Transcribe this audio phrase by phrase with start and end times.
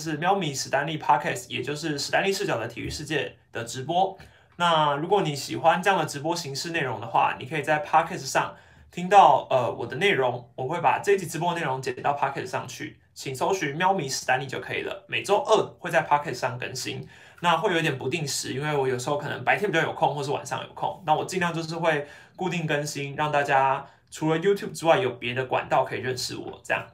[0.00, 4.16] 是喵咪史丹利 Podcast，也就是史丹利视角的体育世界的直播。
[4.56, 8.56] 那如果你喜欢这样的直播形式内容的话，你可以在 Podcast 上
[8.90, 15.04] 听到呃我的内容，我会把这一集直播内容剪到 Podcast 上去，请搜寻喵咪史丹利就可以了。
[15.06, 17.06] 每周二会在 Podcast 上更新，
[17.40, 22.06] 那会有点不定时，因为我有时候可能白天比较有空，或是晚上有空，那我尽量就是会
[22.36, 26.60] 固定更新，让大家除了 YouTube 之外有别的管道可以认识我。
[26.64, 26.84] 这样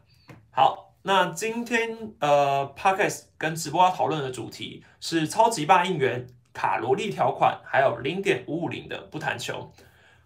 [0.53, 6.27] 好，那今天呃 Podcast 跟直播要讨论的主题是超级霸应援。
[6.53, 9.71] 卡罗利条款，还有零点五五零的不弹球。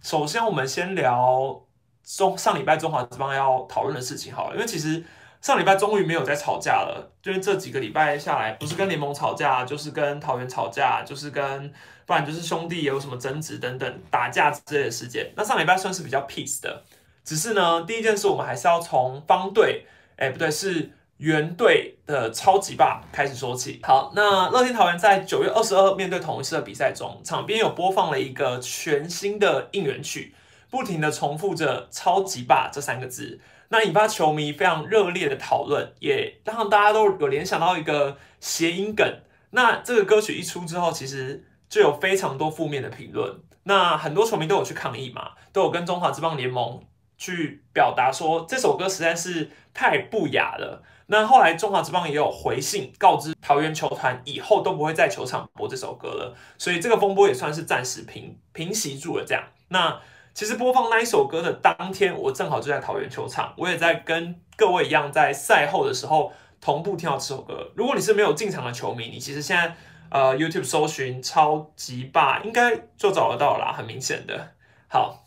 [0.01, 1.61] 首先，我们先聊
[2.03, 5.05] 中上礼拜中华之邦要讨论的事情好了，因为其实
[5.43, 11.71] 上礼拜终于没有在吵架了，就是这几个礼拜下来，不是跟联盟吵架，就是跟桃园吵架，就是跟
[12.07, 15.33] 不然就是兄弟也有什么争执等等打架之类的事件。
[15.37, 16.85] 那上礼拜算是比较 peace 的，
[17.25, 19.85] 只是呢，第一件事我们还是要从方队，
[20.21, 20.93] 哎，不对，是。
[21.21, 23.79] 原队的超级霸开始说起。
[23.83, 30.35] 好，那乐天桃园在九月二十二面对同一次的比赛中，场边有播放了一个全新的应援曲，
[30.71, 39.07] 不停的重复着“超级霸”这三个字，那引发球迷非常热烈的讨论，也让大家都有联想到一个谐音梗。
[39.51, 43.39] 那这个歌曲一出之后，其实就有非常多负面的评论。
[43.65, 46.83] 那很多球迷都有去抗议嘛，都有跟中华职棒联盟
[47.21, 50.83] 去表达说，这首歌实在是太不雅了。
[51.07, 59.25] 那后来中华职棒也有回信告知桃园球团，以后都不会在球场播这首歌了，所以这个风波也算是暂时平平息住了。
[59.27, 60.01] 这样，那
[60.33, 67.71] 其实播放那一首歌的当天，我正好就在桃园球场，我也在跟各位一样，在赛后的时候同步听到这首歌。
[67.77, 69.75] 如果你是没有进场的球迷，你其实现在
[70.11, 74.53] 呃 YouTube 搜寻超级霸，应该就找得到啦，很明显的。
[74.89, 75.20] 好，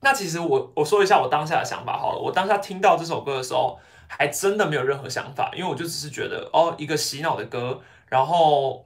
[0.00, 3.78] 那其实我我说一下我当下的想法好了，我当下听到这首歌的时候。
[4.12, 8.84] 还真的没有任何想法，因为我就只是觉得哦，一个洗脑的歌，然后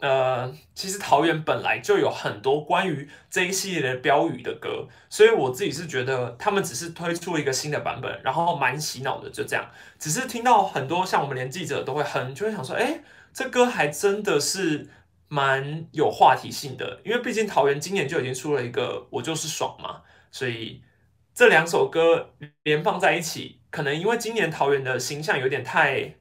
[0.00, 9.64] 呃，其实桃园本来就有很多关于这一系列的标语的歌，所以我自己是觉得他们只是推出一个新的版本，然后蛮洗脑的，就这样。
[10.00, 13.00] 只是听到很多像我们连记者都会哼，就会想说，哎，
[13.32, 14.88] 这歌还真的是
[15.28, 20.00] 蛮有话题性的，因为毕竟桃园今年就已经出了一个我就是爽嘛，
[20.34, 20.82] 所以
[21.32, 22.30] 这两首歌
[22.64, 23.60] 连放在一起。
[23.70, 26.16] 可能因为今年桃园的形象有点太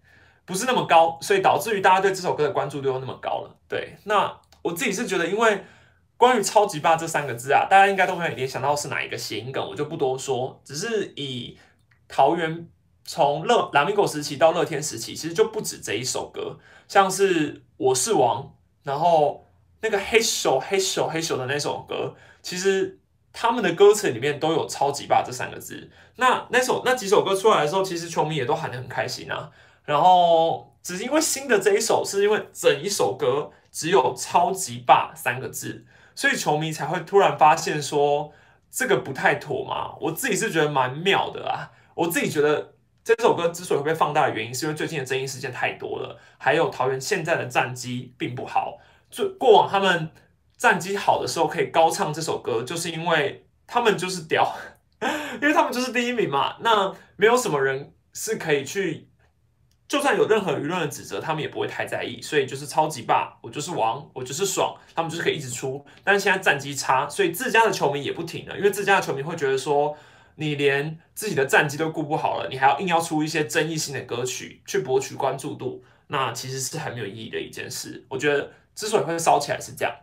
[0.46, 3.58] 不是那么高，所以导致于大家对这首歌的关注度又那么高了。
[3.68, 5.64] 对，那我自己是觉得，因为
[6.16, 10.62] 关于“超级霸”这三个字啊，大家应该都会联想到是哪一个谐音梗，我就不多说。
[10.64, 11.58] 只是以
[12.08, 12.68] 桃园
[13.04, 19.48] 从乐蓝米狗时期到乐天时期，其实就不止这一首歌，像是“我是王”，然后
[19.82, 23.00] 那个“黑手黑手黑手”的那首歌，其实。
[23.34, 25.90] 他们的歌词里面都有“超级霸”这三个字。
[26.18, 29.50] 那那首那几首歌出来的时候，其实球迷也都喊得很开心啊。
[29.84, 35.84] 然后只是因为新的这一首，是因为整一首歌只有“超级霸”三个字，
[36.14, 38.32] 所以球迷才会突然发现说
[38.70, 39.96] 这个不太妥嘛。
[40.00, 41.72] 我自己是觉得蛮妙的啊。
[41.96, 48.78] 我自己觉得这首歌之所以会被放大的原因，是因为最近的争议事件太多了，还有桃园现在的战绩并不好。
[49.10, 50.12] 最过往他们。
[50.64, 54.56] 战绩好的时候可以高唱这首歌，就是因为他们就是屌，
[55.42, 56.56] 因为他们就是第一名嘛。
[56.62, 59.10] 那没有什么人是可以去，
[59.90, 62.22] 就算有任何舆论的指责，他们也不会太在意。
[62.22, 65.86] 所以就是超级霸，我就是王，我就是爽，他们就是可以一直出。
[66.02, 69.94] 但是现在战绩差，所以自家的球迷也不停了，因为自家的球迷会觉得说，
[70.36, 78.06] 你连自己的战绩都顾不好了，你还要硬要出一些争议性的歌曲去博取关注度，那其实是很没有意义的一件事。
[78.08, 79.94] 我觉得之所以会烧起来是这样。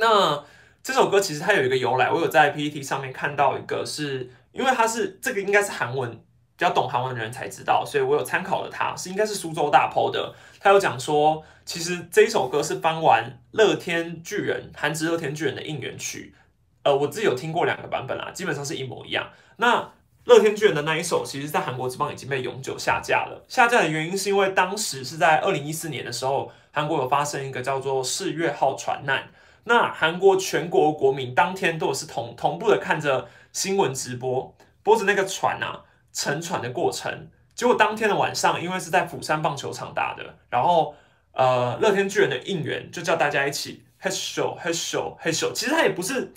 [0.00, 0.42] 那
[0.82, 6.16] 这首歌其实它有一个由来，我有在 PPT 上面看到一个，是因为它是这个应该是韩文，比
[6.56, 16.34] 较懂韩文的人才知道，所以我有参考了它，是应该是苏州大坡的，他有讲说，其实这一首歌是翻完乐天巨人韩职乐天巨人的应援曲，
[16.82, 19.28] 呃，我自己有听过两个版本啦，基本上是一模一样。
[19.58, 19.92] 那
[20.24, 29.28] 乐天巨人的那一首，其实在韩国之邦已经被永久下架了，下架的原因是因为当时是在二零一四年的时候，韩国有发生一个叫做四月号船难。
[29.64, 37.28] 那韩国全国国民当天都是同同步的看着新闻直播，播着那个船啊沉船的过程。
[37.54, 40.94] 结果当天的晚上，因为是在釜山棒球场打的，然后
[41.32, 45.52] 呃乐天巨人的应援就叫大家一起 head show head show head show。
[45.52, 46.32] 其实他也不是，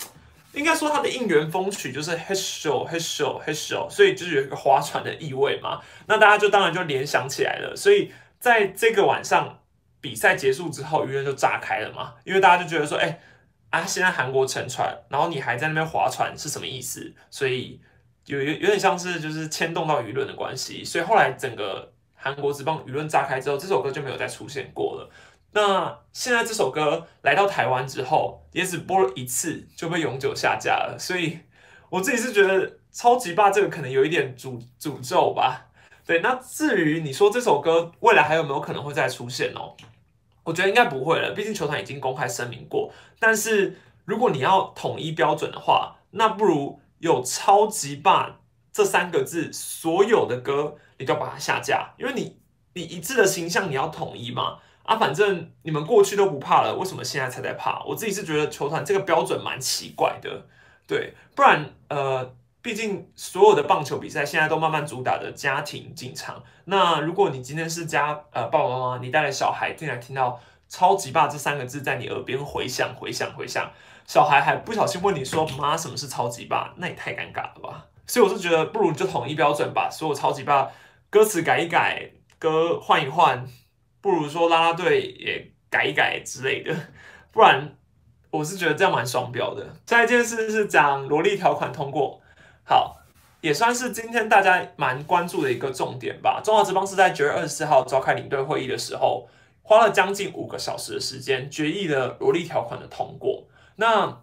[0.52, 5.80] 应该说他的应援风曲就是 head show head show head show，所以就是有一个划船的意味嘛。
[6.06, 7.74] 那大家就当然就联想起来了。
[7.74, 9.58] 所以在这个晚上。
[10.04, 13.18] 比赛结束之后，舆论就炸开了嘛，因为大家就觉得说，哎
[13.70, 17.10] 啊，现在韩国沉船，然后你还在那边划船是什么意思？
[17.30, 17.80] 所以
[18.26, 25.10] 有有有点像是就是牵动到舆论的关系，所以后来整个韩国职棒舆论炸开之后，这首歌就没有再出现过了。
[25.52, 30.96] 那现在这首歌来到台湾之后，也只播了一次就被永久下架了。
[30.98, 31.38] 所以
[31.88, 35.70] 我自己是觉得超级霸这个可能有一点诅诅咒吧。
[36.06, 39.74] 对，那至于你说这首歌未来还有没有可能会再出现哦？
[40.44, 42.92] 我觉得应该不会了，毕竟球团已经公开声明过。
[43.18, 48.38] 但是如果你要统一标准的话，那不如有超级霸
[48.72, 52.38] 这三个字，所有的歌你都把它下架，因为你
[52.74, 54.58] 你一致的形象你要统一嘛。
[54.84, 57.82] 啊，反正你们过去都不怕了，为什么现在才在怕？
[57.84, 60.46] 我自己是觉得球团这个标准蛮奇怪的，
[60.86, 62.34] 对，不然呃。
[62.64, 66.42] 毕竟所有的棒球比赛现在都慢慢主打的家庭进场。
[66.64, 73.70] 那如果你今天是家呃爸爸妈妈，你带了小孩进来听到“超级霸”这三个字在你耳边回响回响回响，
[74.06, 77.84] 小孩还不小心问你说：“妈，什么是超级霸？”那也太尴尬了吧。
[78.06, 80.66] 所以我是觉得，不如就统一标准吧，所有超级霸
[81.10, 83.46] 歌词改一改，歌换一换，
[84.00, 86.74] 不如说啦啦队也改一改之类的，
[87.30, 87.76] 不然
[88.30, 89.76] 我是觉得这样蛮双标的。
[89.86, 92.22] 下一件事是讲萝莉条款通过。
[92.64, 92.96] 好，
[93.40, 96.40] 也算是今天大家蛮关注的一个重点吧。
[96.42, 99.28] 中华之邦是在九月二十四号召开领队会议的时候，
[99.62, 103.44] 花了将近五个小时的时间，决议了萝莉条款的通过。
[103.76, 104.22] 那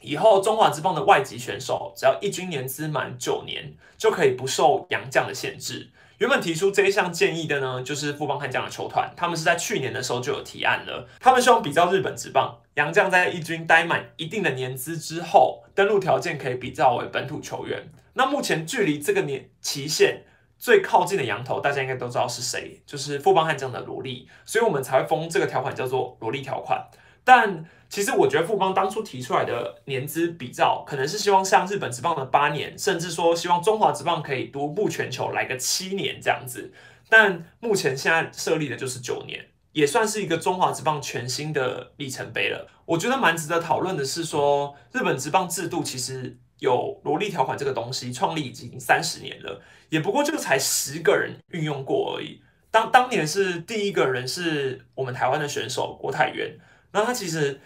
[0.00, 5.90] 以后中华之邦的外籍选手，只要一军年资满九年，就可以不受洋将的限制。
[6.18, 11.08] 原本提出这一项建议的呢，就是富邦悍将的球团，他们是在去年的时候就有提案了。
[11.20, 17.88] 他们希望比较日本职棒，洋将在一军待满一定的年资之后，登陆条件可以比较为本土球员。
[18.14, 20.24] 那目前距离这个年期限
[20.58, 26.84] 最靠近的羊头，大家应该都知道是谁，就是富邦悍将的罗莉，所以我们才会封这个条款叫做罗莉条款。
[27.22, 36.70] 但其实我觉得富邦当初提出来的年资比较，可能是希望像日本职棒的八年，甚至说希望中华职棒可以独步全球来个七年这样子。
[37.08, 39.42] 但目前现在设立的就是九年，
[39.72, 42.68] 也算是一个中华职棒全新的里程碑了。
[42.84, 52.42] 我觉得蛮值得讨论的是说，日本职棒制度其实有萝莉条款这个东西，创立已经三十年了，也不过就才十个人运用过而已。
[52.70, 56.58] 当当年是第一个人是我们台湾的选手郭泰源，
[56.92, 57.58] 那他其实。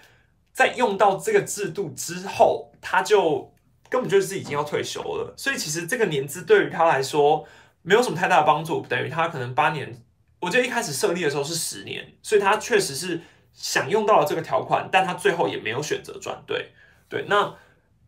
[0.53, 3.53] 在用到这个制度之后，他就
[3.89, 7.47] 根本就是已经要退休了，所以其实这个年资对于他来说
[7.83, 10.03] 没有什么太大的帮助，等于他可能八年，
[10.41, 13.21] 我记得一开始设立的时候是十年，所以他确实是
[13.53, 16.73] 享用到了这个条款，但他最后也没有选择转队。
[17.09, 17.55] 对，那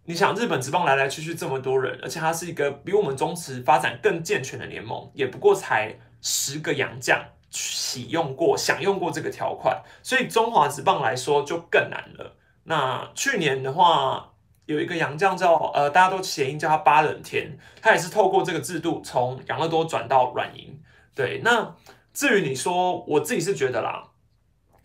[0.05, 7.25] 你想日本职棒来来去去这么多人，而且它是一个比我们中职发展更健全的联盟，也不过才十个洋将。
[7.55, 12.37] 启用过、享用过这个条款，所以中华职棒来说就更难了。
[12.65, 14.33] 那去年的话，
[14.67, 20.77] 有一个洋将叫呃，大家都谐音叫他八冷天，他也是透过这个制度从养乐多转到软银。
[21.15, 21.77] 对，那
[22.13, 24.11] 至于你说，我自己是觉得啦，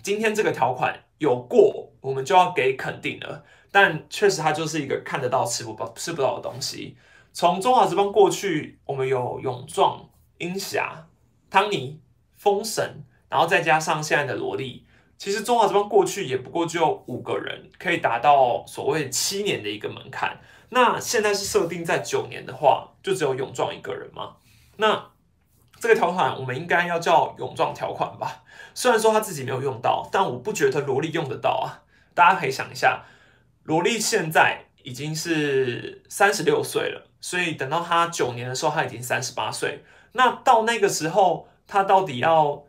[0.04, 3.44] 今天这个条款有过，我们就要给肯定了。
[3.72, 6.98] 但确实，它就是一个看得到吃不饱、吃不到的东西。
[7.34, 10.08] 从中华职棒过去，我们有勇壮、
[10.38, 11.08] 英侠、
[11.50, 12.00] 汤尼。
[12.40, 14.86] 封神，然后再加上现在的萝莉，
[15.18, 20.40] 其实中华这边过去也不过就五个人可以达到所谓七年的一个门槛。
[20.70, 24.38] 那现在是设定在九年的话，就只有勇壮一个人吗？
[24.78, 25.12] 那
[25.82, 28.44] 这个条款我们应该要叫勇壮条款吧？
[28.74, 31.84] 虽然说他自己没有用到，但我不觉得萝莉用得到啊。
[32.16, 33.04] 大家可以想一下，
[33.64, 39.84] 萝莉现在已经是三十六岁了，所以等到他九年的时候，他已经三十八岁。
[40.14, 41.50] 那到那个时候。
[41.70, 42.66] 他到底要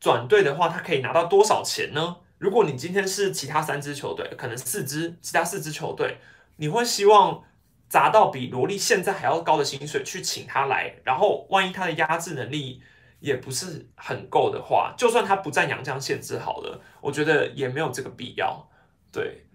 [0.00, 2.16] 转队的话，他可以拿到多少钱呢？
[2.38, 6.18] 如果你今天是其他三支球队，可能四支，其他四支球队，
[6.56, 7.44] 你会希望
[7.88, 12.82] 砸到比罗莉现在还要高的薪水去请他来，然后万一他的压制能力
[13.20, 18.68] 也不是很够的话，就算他不占洋将限制好了，我觉得也没有这个必要。
[19.12, 19.46] 对，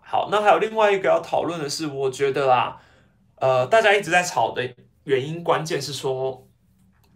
[0.00, 2.80] 好，那还有另外一个要讨论的是，我觉得啦，
[3.34, 6.47] 呃，大家一直在吵的原因，关键是说。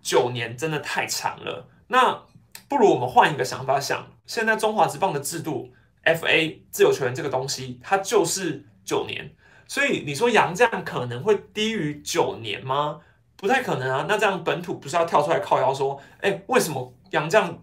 [0.02, 2.24] 九年真的太长了，那
[2.68, 5.72] 不如我们换一个想法想，现在中华职棒的制度
[6.04, 9.34] ，FA 自由球员这个东西，它就是九年，
[9.68, 13.00] 所以你说杨将可能会低于九年吗？
[13.36, 14.06] 不太可能啊。
[14.08, 17.62] 那这样本土不是要跳出来靠腰说，哎，为什么杨将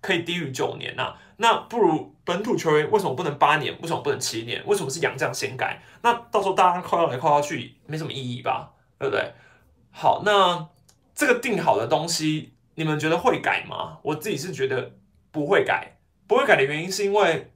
[0.00, 1.14] 可以低于九年呢？
[1.38, 3.72] 那不如本土球员为什么不能八年？
[3.80, 4.62] 为什么不能七年？
[4.66, 5.80] 为什么是杨将先改？
[6.02, 8.72] 那到时候大家靠腰来靠腰去，没什么意义吧？
[8.98, 9.32] 对不对？
[9.90, 10.68] 好，那。
[11.14, 13.98] 这个定好的东西，你们觉得会改吗？
[14.02, 14.92] 我自己是觉得
[15.30, 17.52] 不会改，不会改的原因是因为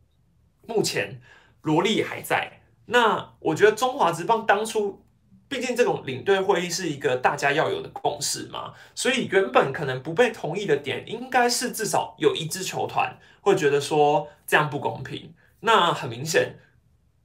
[0.66, 1.20] 目前
[1.62, 2.60] 萝莉还在。
[2.86, 5.04] 那我觉得中华职棒当初
[5.48, 15.34] 毕竟这种领队会议是一个大家要有的共识嘛，所以原本可能不被同意的点，应该是至少有一支球团会觉得说这样不公平。
[15.60, 16.54] 那很明显，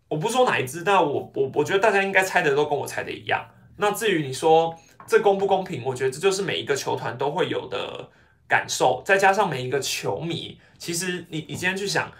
[0.08, 3.46] 我不说哪一支，但我我我觉得大家应该猜的都跟我猜的一样。
[3.78, 4.76] 那至于你说
[5.08, 8.10] 这公不公平，我觉得这就是每一个球团都会有的
[8.48, 12.12] 感受，再加上每一个球迷，其实你你今天去想，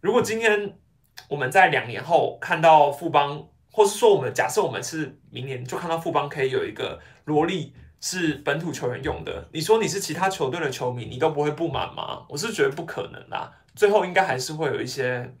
[0.00, 0.76] 如果今天
[1.28, 3.48] 我们在两年后看到富邦。
[3.74, 7.72] 或是说，我们假设我们是明年就看到富邦可以有一个萝莉
[8.02, 12.22] 是本土球员用的，你说你是其他球队的球迷，你都不会不满吗？
[12.28, 15.32] 我是觉得不可能啦，最后应该还是会有一些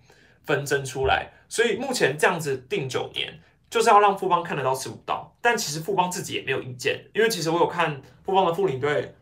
[0.44, 1.30] 纷争出来。
[1.46, 3.38] 所以目前这样子定九年，
[3.72, 5.34] 就是要让富邦看得到吃不到。
[5.40, 9.14] 但其实富邦自己也没有意见，因为其实我有看富邦的副领队，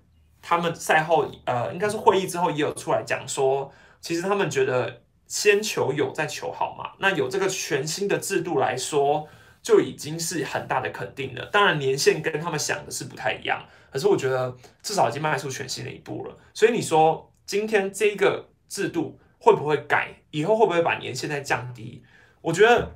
[0.42, 5.02] 他们赛后呃，应该是会议之后也有出来讲说，其实他们觉得。
[5.30, 6.90] 先求有，再求好嘛。
[6.98, 9.28] 那有这个全新的制度来说，
[9.62, 11.46] 就已经是很大的肯定了。
[11.52, 14.52] 当然，年限跟他们想的是不太一样，可是我觉得
[14.82, 16.36] 至少已经迈出全新的一步了。
[16.52, 20.12] 所以你说今天这个制度会不会改？
[20.32, 22.02] 以后会不会把年限再降低？
[22.40, 22.92] 我觉得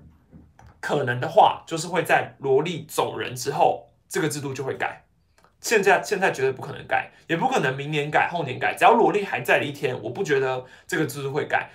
[0.85, 5.07] 可能的话，就是会在萝莉走人之后，这个制度就会改。
[5.59, 8.75] 现在现在绝对不可能改，也不可能明年改、后年改。
[8.77, 11.71] 只要萝莉还在的一天，我不觉得这个制度会改。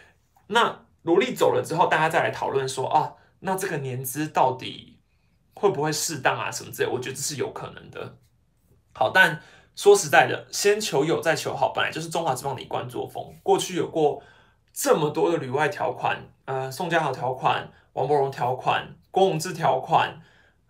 [0.45, 4.99] 那萝莉走了之后，大家再来讨论说啊，那这个年资到底
[5.55, 6.51] 会不会适当啊？
[6.51, 8.17] 什么之类，我觉得这是有可能的。
[8.93, 9.41] 好，但
[9.75, 13.33] 说实在的，先求有再求好，本来就是中华之邦的一贯作风。
[13.41, 14.21] 过去有过
[14.71, 20.21] 这么多的旅外条款，呃，宋家豪条款、王柏荣条款、郭宏志条款、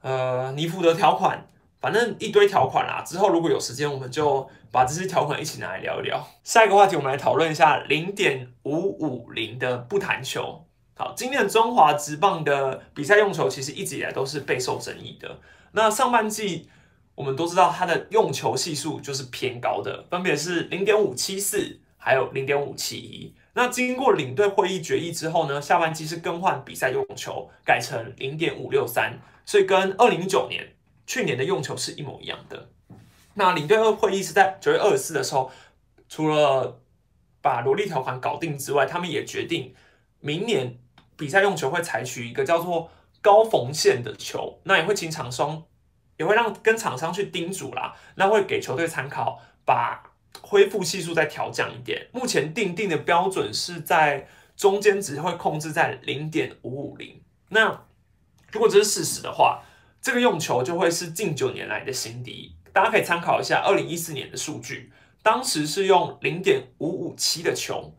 [0.02, 1.46] 呃，尼福德条款。
[1.82, 6.28] 反正一堆条款啦，之后如果有时间，我们就把这些条款一起拿来聊一聊。
[6.44, 10.66] 下一个话题，我们来讨论一下零点五五零的不弹球。
[10.98, 15.40] 好，今年中华职棒的比赛用球其实一直以来都是备受争议的。
[15.72, 16.70] 那上半季
[17.16, 23.34] 我们都知道它的用球系数就是偏高的，分别是零点五七四，还有零点五七一。
[23.54, 30.76] 那经过领队会议决议之后呢，下半季是更换比赛用球，改成零点五六三，所以跟二零一九年。
[31.08, 32.70] 去年的用球是一模一样的。
[33.34, 35.52] 那领队会会议是在九月二十四的时候，
[36.08, 36.80] 除了
[37.42, 39.74] 把萝莉条款搞定之外，他们也决定
[40.20, 40.78] 明年
[41.18, 42.92] 比赛用球会采取一个叫做
[43.22, 44.60] 高缝线的球。
[44.66, 45.64] 那也会请厂商，
[46.18, 47.96] 也会让跟厂商去叮嘱啦。
[48.14, 50.09] 那会给球队参考，把
[50.42, 52.08] 恢复系数再调降一点。
[52.12, 57.22] 目前定定的标准是在中间值会控制在零点五五零。
[57.50, 57.86] 那
[58.52, 59.64] 如果这是事实的话，
[60.02, 67.94] 这个用球就会是近九年来的新低，大家可以参考一下二零一四年的数据，当时是用零点五五七的球，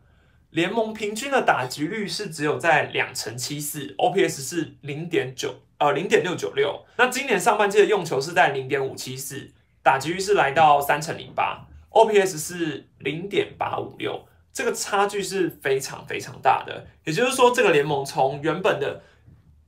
[0.49, 9.51] 联盟平均的打击率是只有在两成七四，OPS 是零点九呃零点六九六，那今年上半季的用球是在零点五七四，
[9.83, 19.01] 打击率是来到三成零八，OPS 是零点八五六，这个差距是非常非常大的，也就是说这个联盟从原本的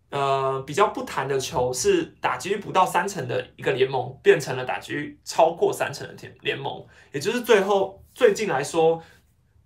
[0.10, 9.02] 呃，比较不弹的球是打击率不到三成的一个联盟，变成了打击率超过三成的联联盟，也就是最后最近来说，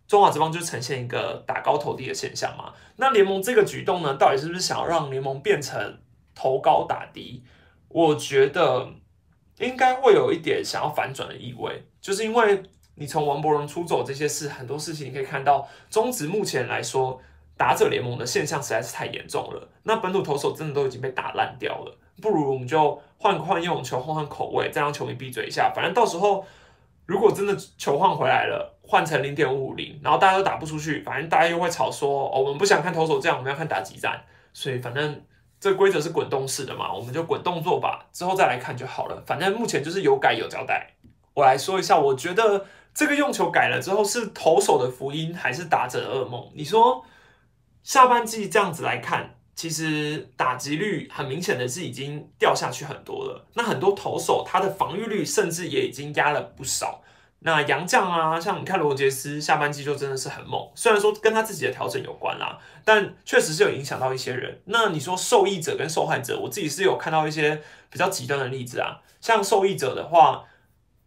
[0.07, 2.73] 中华职棒就呈现一个打高投低的现象嘛。
[2.95, 5.99] 那联盟这个举动呢，到底是不是想要让联盟变成
[6.33, 7.43] 投高打低？
[7.89, 8.89] 我觉得
[9.59, 12.63] 应该会有一点想要反转的意味，就是因为
[12.95, 17.19] 你从王伯荣出走这些事，很多事情你可以看到，中职目前来说。
[17.57, 25.73] 打者联盟的现象实在是太严重了，那本土投手真的都已经被打烂掉了，不如我们就换换用球，换换口味，再让球迷闭嘴一下。
[25.75, 26.45] 反正到时候
[27.07, 34.21] 如果真的球换回来了，换成零点五五零，然后大家都打不出去，反正大家又会吵说，哦，我们不想看投手这样，我们要看打击战。
[34.53, 35.19] 所以反正
[35.59, 39.23] 这规则是滚动式的嘛，我们就滚动做吧，之后再来看就好了。
[39.25, 40.91] 反正目前就是有改有交代。
[41.37, 42.65] 我来说一下，我觉得
[42.95, 46.49] 这个用球改了之后，是投手的福音还是打者的噩梦？
[46.55, 47.05] 你说？
[47.83, 53.45] 下半季这样子来看，其实打击率很明显的是已经掉下去很多了。
[53.53, 57.03] 那很多投手他的防御率甚至也已经压了不少。
[57.41, 64.59] 那杨将啊，像你看罗杰斯下半季就真的是很猛，虽然说跟他自己的调整有关啦，但确实是有影响到一些人。
[64.65, 68.99] 那你说受益者跟受害者，我自己是有看到一些比较极端的例子啊。
[69.21, 70.43] 像受益者的话，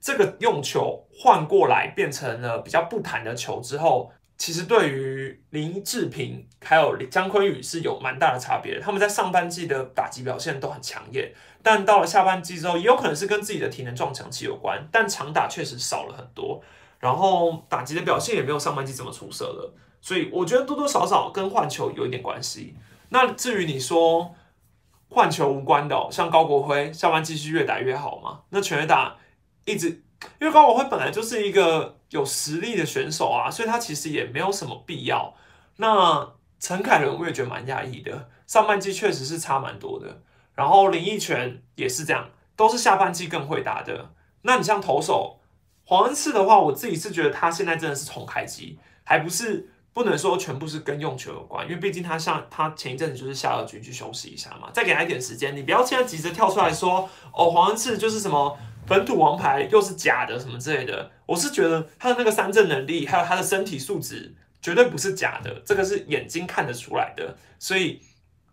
[0.01, 4.11] 这个用球换过来变成了比较不弹的球之后。
[4.39, 11.31] 其实对于林志平还有江坤宇是有蛮大的差别，他们在上半季的打击表现都很抢眼，
[11.63, 16.63] 但到了下半季之后，也有可能是跟自己的体能撞墙期有关，但长打确实少了很多，
[17.01, 22.75] 然后打击的表现也没有上半季这么出色了，所以我觉得多多少少跟换球有一点关系。
[23.11, 24.35] 那至于你说
[25.11, 28.41] 换球无关的，哦，像高国辉下半季是越打越好嘛？
[28.49, 29.19] 那全垒打
[29.65, 29.89] 一直，
[30.41, 35.35] 因为高国辉本来就是一个有实力的选手啊，所以他其实也没有什么必要。
[35.77, 40.23] 那陈凯伦我也觉得蛮讶异的，上半季确实是差蛮多的。
[40.55, 44.11] 然后林奕泉也是这样，都是下半季更会打的。
[44.43, 45.39] 那你像投手
[45.85, 55.57] 黄恩赐的话，我自己是觉得他现在真的是重开机，还不是不能说全部是跟用球有关，因为毕竟他像他前一阵子就是下二局去休息一下嘛，再给他一点时间。
[55.57, 58.59] 你不要现在急着跳出来说哦，黄恩赐就是什么
[58.91, 61.09] 本土王牌又是假的什么之类的。
[61.25, 64.35] 我是觉得他的那个三振能力，还有他的身体素质。
[64.63, 68.03] 绝对不是假的，这个是眼睛看得出来的，所以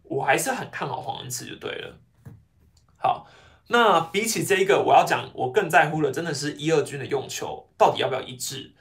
[0.04, 1.98] 我还是很看好黄恩赐就对了。
[2.96, 3.28] 好，
[3.68, 8.72] 那比起这一个，我要讲我更在乎的，真的是一二军的用球到底要不要一致？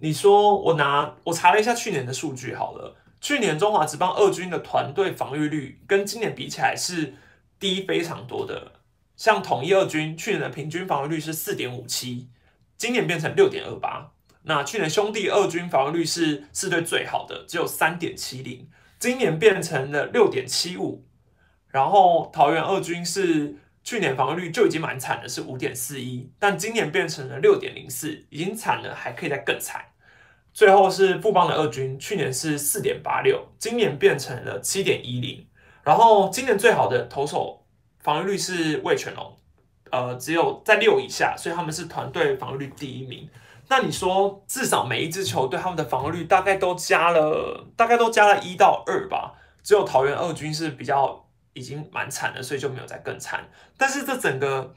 [0.00, 7.14] 你说我拿我查了一下去年的数据好了，去年中华职棒二军的团队防御率跟今年比起来是
[7.58, 8.72] 低非常多的，
[9.20, 12.30] 像统一二军去年的平均防御率是四点五七，
[12.78, 14.12] 今年变成六点二八。
[14.44, 18.66] 那去年兄弟二军防御率是四队最好的，只有三点七零，
[18.98, 21.04] 今年变成了六点七五。
[21.68, 29.84] 然后桃园二军是去年防御率就已经蛮惨的，是五点四一，但今年变成了六点零四，已经惨了，还可以再更惨。
[30.54, 35.46] 最后是富邦的二军，去年是四点八六，今年变成了七点一零。
[35.82, 37.59] 然后今年最好的投手
[38.00, 39.36] 防御率是魏全龙，
[39.90, 43.28] 呃，只有在六以下，所以他们是团队防御率第一名。
[43.68, 49.34] 那你说，至少每一支球队他们的防御率大概都加了，大概都加了一到二吧。
[49.62, 53.48] 只有桃园二军是比较已经蛮惨的，所以就没有再更惨。
[53.76, 54.74] 但是这整个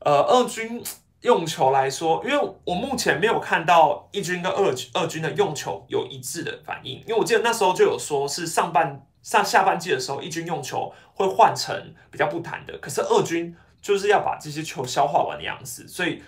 [0.00, 0.82] 呃二军
[1.22, 7.00] 用球来说，因为我目前没有看到一军跟二二军的用球有一致的反应。
[7.06, 16.22] 因为我记得那时候就有说是上半上下半季的时候，一军用球会换成比较不弹的，可是二军就是要把这些球消化完的样子，所以。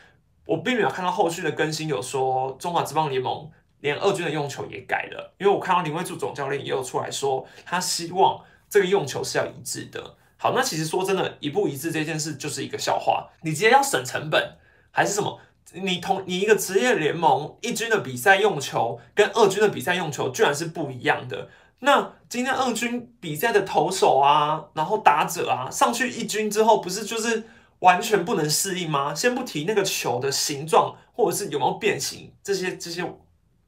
[0.47, 3.49] 我并没有看到后续的更新，有说中华职棒联盟
[3.83, 10.17] 连二军的用球也改了，因为我看到林威柱总教练也有出来说，他希望这个用球是要一致的。
[10.37, 13.29] 好，那其实说真的，一不一致这件事就是一个笑话。
[13.43, 14.57] 你直接要省成本
[14.91, 15.39] 还是什么？
[15.73, 21.49] 你同你一个职业联盟一军的比赛用球跟二军的比赛用球居然是不一样的。
[21.79, 27.45] 那今天二军比赛的投手啊，然后打者啊，上去一军之后，不是就是？
[27.81, 29.15] 完全不能适应吗？
[29.15, 33.03] 先不提那个球的形状，或者是有没有变形，这些这些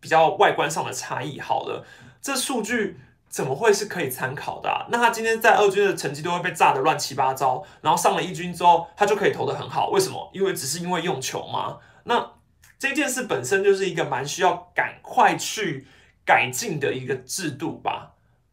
[0.01, 1.41] 比较外观上的差异。
[1.41, 1.83] 好了，
[2.21, 4.87] 这数据怎么会是可以参考的？
[4.91, 9.89] 那他今天在二军的成绩都会被炸得乱七八糟，然后上了一军之后，他就可以投得很好？
[9.89, 10.31] 为什么？
[10.35, 11.79] 因为只是因为用球吗？
[12.05, 12.33] 那
[12.79, 15.87] 这件事本身就是一个蛮需要赶快去
[16.27, 18.12] 改进的一个制度吧？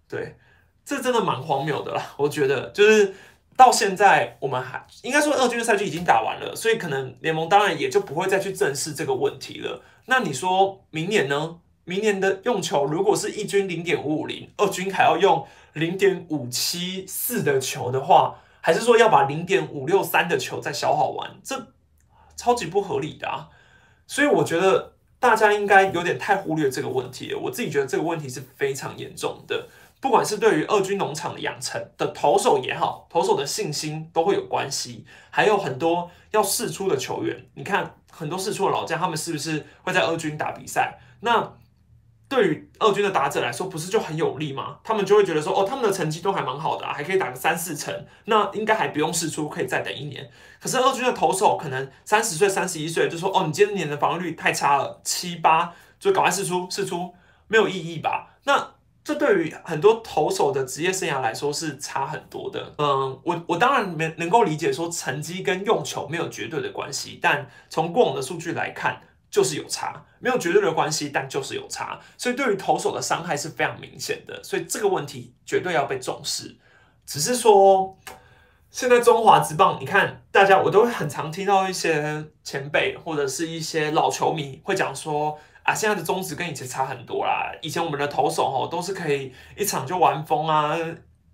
[0.09, 0.35] 对，
[0.83, 3.13] 这真的蛮荒谬的啦，我觉得就是。
[3.59, 9.83] 到现在，我们还应该说二军的赛季已经打完了，所以可能联盟当然也就不会再去正视这个问题了。
[10.05, 11.59] 那你说明年呢？
[11.83, 21.29] 明年的用球如果是一军零点五五零，二军还要用零点五七四的球的话，还是说要把零点五六三的球再消耗完？
[21.43, 21.67] 这
[22.37, 23.49] 超级不合理的啊！
[24.07, 27.37] 所以我觉得大家应该有点太忽略这个问题了。
[27.37, 29.67] 我自己觉得这个问题是非常严重的。
[30.01, 35.05] 不管是对于二军农场的养成的投手也好，投手的信心都会有关系。
[35.29, 40.99] 还有很多要试出的球员，你看很多试出的老将，他们是不是会在二军打比赛？
[41.19, 41.53] 那
[42.29, 44.77] 对于二军的打者来说，不是就很有利吗？
[44.85, 50.31] 他们就会觉得说，哦，他们的成绩都还蛮好的啊，还可以打个三四成，那应该还不用试出，可以再等一年。
[50.61, 57.13] 可是二军的投手可能三十岁、三十一岁就说，哦，你今年的防御率太差了，七八就赶快试出，试出
[57.47, 58.37] 没有意义吧？
[58.45, 58.78] 那。
[59.09, 62.75] 这对于很多投手的职业生涯来说是差很多的。
[62.77, 71.99] 嗯，我我当然能能够理解说成绩跟用球没有绝对的关系，但从过往的数据来看，就是有差，没有绝对的关系，但就是有差。
[72.19, 76.55] 所以对于投手的伤害是非常明显的，所以这个问题绝对要被重视。
[77.07, 77.97] 只是说，
[78.69, 85.39] 现在中华职棒，你看大家我都很常听到一些前辈或者是一些老球迷会讲说。
[85.69, 87.51] 啊，现在的中职跟以前差很多啦。
[87.61, 90.75] 以前我们的投手吼都是可以一场就玩疯啊，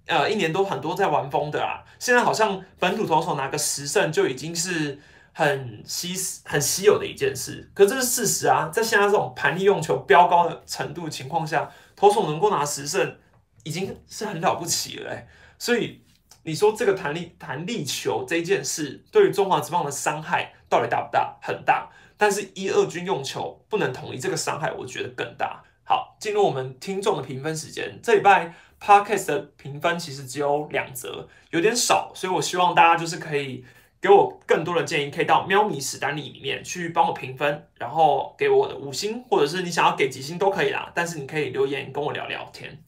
[0.08, 1.82] 呃，一年都很多在玩疯的啊。
[2.00, 5.00] 现在好像本土投手拿个十胜就已经是
[5.32, 7.72] 很稀很稀有的一件事。
[7.74, 13.18] 可这是事实啊，在现在这种盘力用球飙高的程度情况下，投手能够拿十胜
[13.64, 15.18] 已经是很了不起了。
[15.58, 16.02] 所以
[16.44, 21.38] 你说这个弹力弹力球这件事对于中华职棒的伤害到底大不大？
[21.42, 21.90] 很大。
[22.18, 25.64] 但是，一二军用球不能统一，这个伤害我觉得更大。
[25.84, 28.00] 好，进入我们听众的评分时间。
[28.02, 33.64] 这礼拜 Podcast 的评分其实只有两则，有点少，所以我希望大家就是可以
[34.02, 40.92] 给我更多的建议，可以到喵米史丹利里面去帮我评分，然后给我的五星，或者是你想要给几星都可以啦。
[40.96, 42.80] 但是你可以留言跟我聊聊天。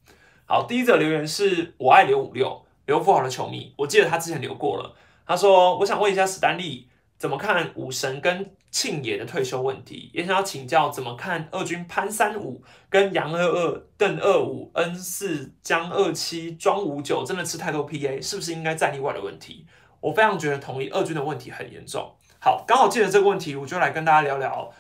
[0.45, 4.95] 好，第一则留言是我爱刘五六刘富豪的球迷，我记得他之前留过了，
[5.27, 6.87] 他说我想问一下史丹利
[7.17, 19.65] 怎么看武神跟庆野的退休问题，也想要请教怎么看二军潘三五跟杨二二、邓二五、N 四、江二七、庄五九真的吃太多 PA，是不是应该在例外的问题？
[19.99, 22.13] 我非常觉得统一二军的问题很严重。
[22.39, 24.71] 好，刚好借着这个问题，我就来跟大家聊聊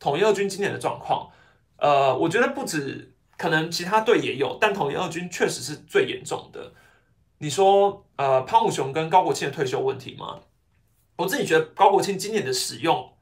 [0.00, 1.30] 统一二军今年的状况。
[1.76, 6.72] 呃，我觉得不止，可能其他队也有，但统一二军确实是最严重的。
[7.38, 10.40] 你说，呃，潘武雄跟高国庆的退休问题吗？
[11.18, 13.13] 我自己觉得高国庆今年的使用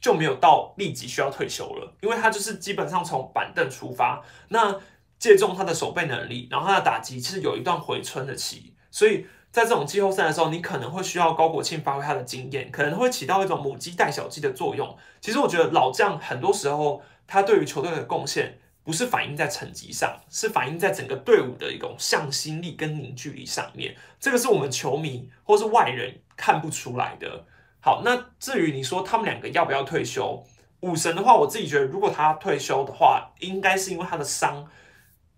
[0.00, 4.78] 就没有到立即需要退休了，因为他就是基本上从板凳出发，那
[5.18, 14.96] 借重他的守备能力，然后他的打击其实有一段回春的期，所以在这种季后赛的时候，你可能会需要高国庆发挥他的经验，可能会起到一种母鸡带小鸡的作用。
[15.20, 23.96] 其实我觉得老将很多时候他对于球队的贡献不是反映在成绩上，是反映在整个队伍的一种向心力跟凝聚力上面。
[24.20, 26.20] 这个是我们球迷或是外人。
[26.40, 27.44] 看不出来的。
[27.80, 30.44] 好，那至于你说他们两个要不要退休，
[30.80, 34.66] 武神的话，我自己觉得，如果他退休的话，应该是因为他的伤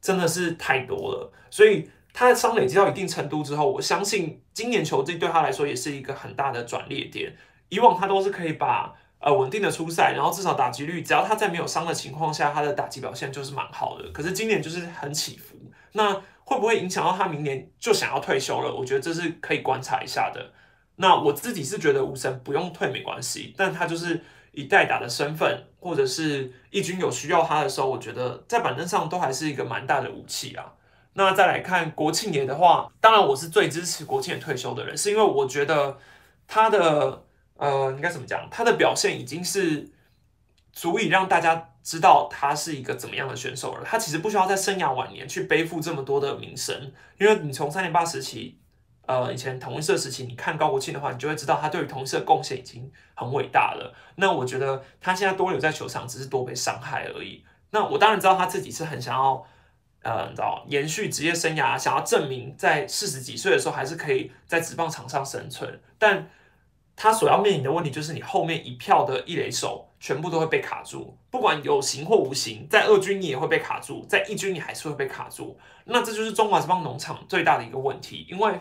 [0.00, 7.32] 真的是太多了，所以他的伤累积到一定程度之后，我相信今年球季对他来说也是一个很大的转捩点。
[7.68, 14.10] 以往他都是可以把呃稳定的出赛，然后至少打击率，只要他在没有伤的情况下，他的打击表现就是蛮好的。
[14.10, 15.56] 可是今年就是很起伏，
[15.92, 18.74] 那会不会影响到他明年就想要退休了？
[18.74, 20.52] 我觉得这是可以观察一下的。
[21.00, 30.74] 那我自己是觉得武神不用退没关系，但他就是以代打的身份，或者是义军有需要他的时候，我觉得在板凳上都还是一个蛮大的武器啊。
[31.14, 35.96] 那再来看国庆爷的话，当然我是最支持国庆爷退休的人，是因为我觉得
[36.46, 37.24] 他的
[37.56, 39.88] 呃应该怎么讲，他的表现已经是
[40.70, 43.82] 足以让大家知道他是一个怎么样的选手了。
[43.86, 48.59] 他其实不需要在生涯晚年去背负这么多的名声，因为你从三年八时期。
[49.10, 53.92] 呃，以前同一社时期，你看高国庆的话，你就会知道他对于同一社的贡献已经很伟大了。
[54.14, 57.44] 那我觉得他现在多留在球场，只是多被伤害而已。
[57.70, 59.44] 那我当然知道他自己是很想要，
[60.02, 65.80] 呃，你知道延续职业生涯，想要证明在四十几岁的时候还是可以在职棒场上生存。
[65.98, 66.30] 但
[66.94, 75.58] 他所要面临的问题就是，你后面一票的一垒手全部都会被卡住，不管有形或无形，在二军你也会被卡住，在一军你还是会被卡住。
[75.86, 78.54] 那这就是中华职棒农场最大的一个问题，因为。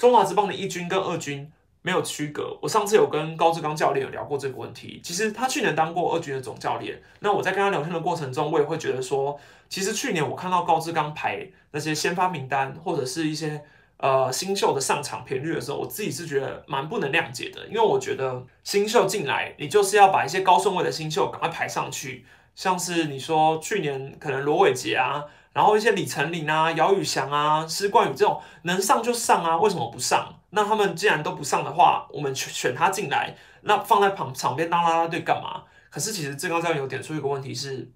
[0.00, 1.46] 中华职棒的一军跟二军
[1.82, 2.56] 没有区隔。
[2.62, 4.98] 我上次有跟高志刚教练有聊过这个问题。
[5.04, 6.98] 其实他去年当过二军的总教练。
[7.18, 13.62] 那我在跟他聊天的过程中，我也会觉得说，其实去年我看到高志刚排那些先发名单或者是一些
[13.98, 17.66] 呃新秀的上场频率的时候，我自己是觉得蛮不能谅解的。
[17.66, 22.24] 因为我觉得新秀进来，你就是要把一些高顺位的新秀赶快排上去。
[22.54, 25.26] 像是你说去年可能罗伟杰啊。
[25.52, 30.32] 然后一些李成林啊、姚宇翔啊、施冠宇这种能上就上啊，为什么不上？
[30.50, 35.62] 那他们既然都不上的话，我们选选他进来，那放在旁场边当啦啦队干嘛？
[35.90, 37.90] 可是其实最高教练有点出一个问题是，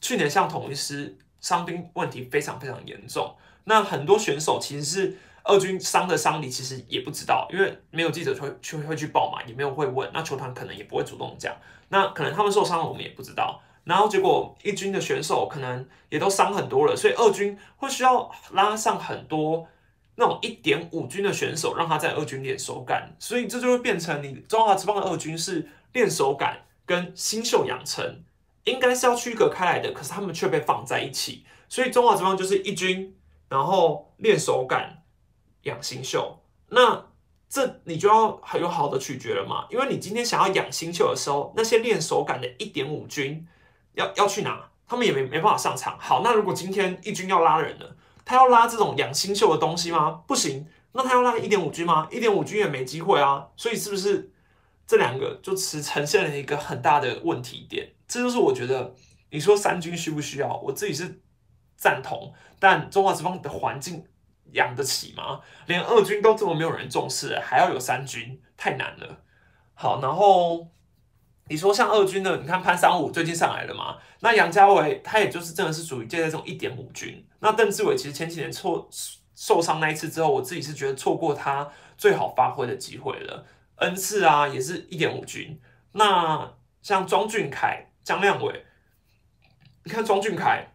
[0.00, 11.54] 去年像统一师伤兵问题非常非常严重，那很多选手其实是二军伤的伤理，其实也不知道，因为没有记者会去会去报嘛，也没有会问，那球团可能也不会主动讲，
[11.88, 13.60] 那可能他们受伤了，我们也不知道。
[13.86, 19.64] 然后结果一军的选手可能也都伤很多了，所以二军会需要拉上很多
[20.16, 28.24] 那种一点五军的选手，让他在二军练手感，所以这就会变成你中华职棒的二军是练手感跟新秀养成
[28.64, 33.16] 应该是要区隔开来的，可是他们却被放在一起，所以中华职棒就是一军，
[33.48, 35.04] 然后练手感
[35.62, 37.06] 养新秀，那
[37.48, 43.46] 这你就要很有好的取决了嘛，因为你今天想要养新秀的时候，那些练手感的一点五军。
[43.96, 44.70] 要要去哪？
[44.88, 45.98] 他们也没没办法上场。
[45.98, 50.22] 好，那如果今天一军要拉人了，他要拉这种养新秀的东西吗？
[50.28, 50.68] 不行。
[50.92, 52.06] 那他要拉一点五军吗？
[52.08, 53.48] 一点五军也没机会啊。
[53.56, 54.30] 所以是不是
[54.86, 57.94] 这两个就只呈现了一个很大的问题点？
[58.06, 58.94] 这就是我觉得
[59.30, 60.56] 你说三军需不需要？
[60.58, 61.20] 我自己是
[61.76, 64.04] 赞同，但中华职棒的环境
[64.52, 65.40] 养得起吗？
[65.66, 69.18] 连二军都这么没有人重视，还要有三军，太难了。
[69.74, 70.68] 好，然后。
[71.48, 73.96] 你说像二军的，你看潘三五最近上来了嘛？
[74.20, 77.24] 那杨家伟他也就是真的是属于介在这种一点五军。
[77.40, 78.88] 那邓志伟其实前几年错
[79.36, 83.46] 受伤那一次之后，我自己是觉得错过他最好发挥的机会了。
[83.76, 85.60] 恩赐啊也是一点五军。
[85.92, 88.64] 那像庄俊凯、江亮伟，
[89.84, 90.72] 你看庄俊凯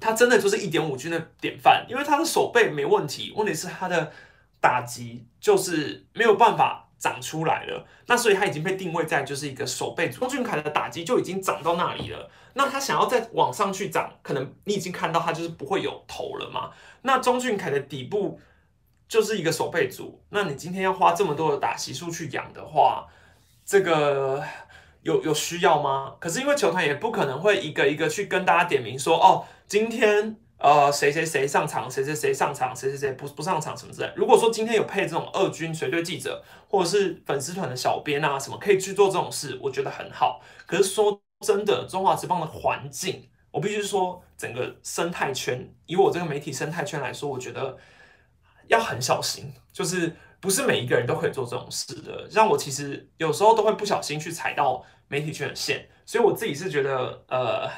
[0.00, 4.12] 他真的就是一点五军的典范，因为他的手背没问题，问题是他的
[4.60, 7.84] 打击就是没有办法长出来了。
[8.06, 10.08] 那所以他已经被定位在就是一个手背。
[10.08, 16.70] 钟俊凯的打击就已经长到那里了，那他想要再往上去长，可能你已经看到他就是不会有头了嘛。
[17.02, 18.40] 那钟俊凯的底部
[19.08, 23.08] 就是一个手背组，那你今天要花这么多的打席数去养的话，
[23.66, 24.44] 这个。
[25.02, 26.14] 有有需要吗？
[26.20, 34.10] 可是因为球团也不可能会一个一个去跟大家点名说，哦，今天呃谁谁谁上场，谁谁谁上场，谁谁谁不不上场什么之类。
[34.14, 40.40] 如果说今天有配这种二军随队记者或者是粉丝团的小编啊什么，可以去做这种事，我觉得很好。
[40.66, 47.76] 可是说真的，中华职棒的环境，我必须说整个生态圈，以我这个媒体生态圈来说，我觉得
[48.68, 50.14] 要很小心，就是。
[50.42, 57.70] 不是每一个人都可以做这种事的，让我其实有时候都会不小心去踩到媒体圈的线，所以我自己是觉得，呃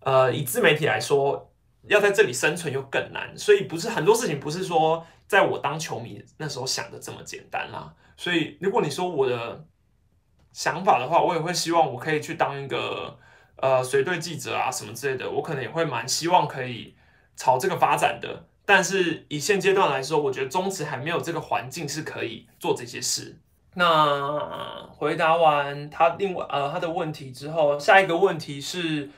[0.00, 1.53] 呃，以自媒体来说，
[1.88, 7.94] 要在这里生存又更难，所以不是很多事情不是说在我当球迷那时候想的这么简单啦。
[8.16, 9.64] 所以如果你说我的
[10.52, 13.18] 想法的话，我也会希望我可以去当一个
[13.56, 16.94] 呃随队记者啊什么之类的，我可能也会蛮希望可以
[17.36, 18.46] 朝这个发展的。
[18.64, 23.38] 但是以现阶段来说，我觉得中职还没有这个环境是可以做这些事。
[23.74, 29.10] 那回答完他另外呃他的问题之后，下一个问题是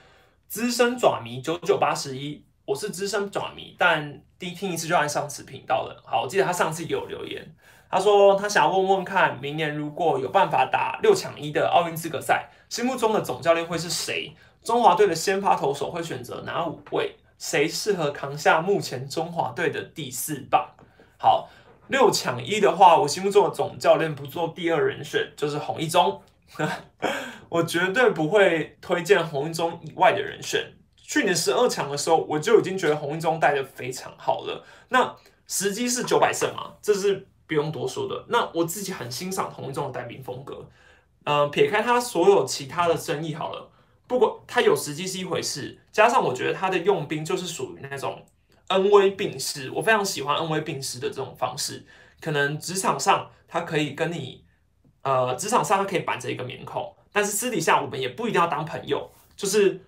[0.49, 6.03] 资深爪迷九九八十一，我是资深爪迷，但第一听一次就爱上此频道了。
[6.05, 7.47] 好，我记得他上次有留言，
[7.89, 14.35] 他说他想要问问看，明年如果有办法打六强一的奥运资格赛，心目中的总教练会是谁？
[14.65, 17.15] 中华队的先发投手会选择哪五位？
[17.39, 20.69] 谁适合扛下目前中华队的第四棒？
[21.19, 21.49] 好，
[21.87, 26.21] 六抢一的话，我心目中的总教练不做第二人选，就是洪一中。
[27.49, 30.73] 我绝对不会推荐洪一中以外的人选。
[31.07, 34.65] 去年十二强的时候，我就已经觉得洪一中带的非常好了。
[34.89, 35.15] 那
[35.47, 38.25] 时机是九百胜嘛，这是不用多说的。
[38.29, 40.69] 那我自己很欣赏洪一中的带兵风格。
[41.23, 43.71] 嗯，撇开他所有其他的争议，好了。
[44.09, 48.25] 不过他有时机是一回事，加上我觉得他的用兵就是属于那种
[48.69, 51.85] 恩威并施，我非常喜欢恩威并施的这种方式。
[52.21, 54.45] 可能职场上他可以跟你，
[55.03, 59.81] 呃，职场上他可以板着一个面孔，但是私底下我们也不一定要当朋友，就是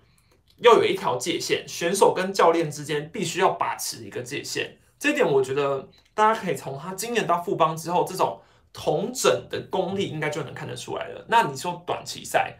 [0.61, 4.77] 要有一条界限，选手跟教练之间必须要把持一个界限。
[4.97, 8.41] 这点我觉得大家可以从他今年到富邦之后，这种
[8.73, 11.25] 同整的功力应该就能看得出来了。
[11.27, 12.57] 那你说短期赛？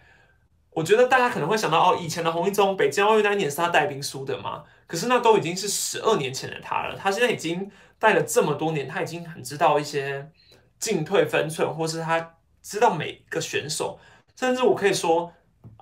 [0.71, 4.63] 我觉得大家可能会想到，哦，以前的洪一中北京奥运那一年是他带兵输的嘛？
[4.87, 6.95] 可是那都已经是十二年前的他了。
[6.95, 10.29] 他现在已经带了这么多年，他已经很知道一些
[10.77, 13.99] 进退分寸，或是他知道每一个选手，
[14.35, 15.33] 甚至我可以说，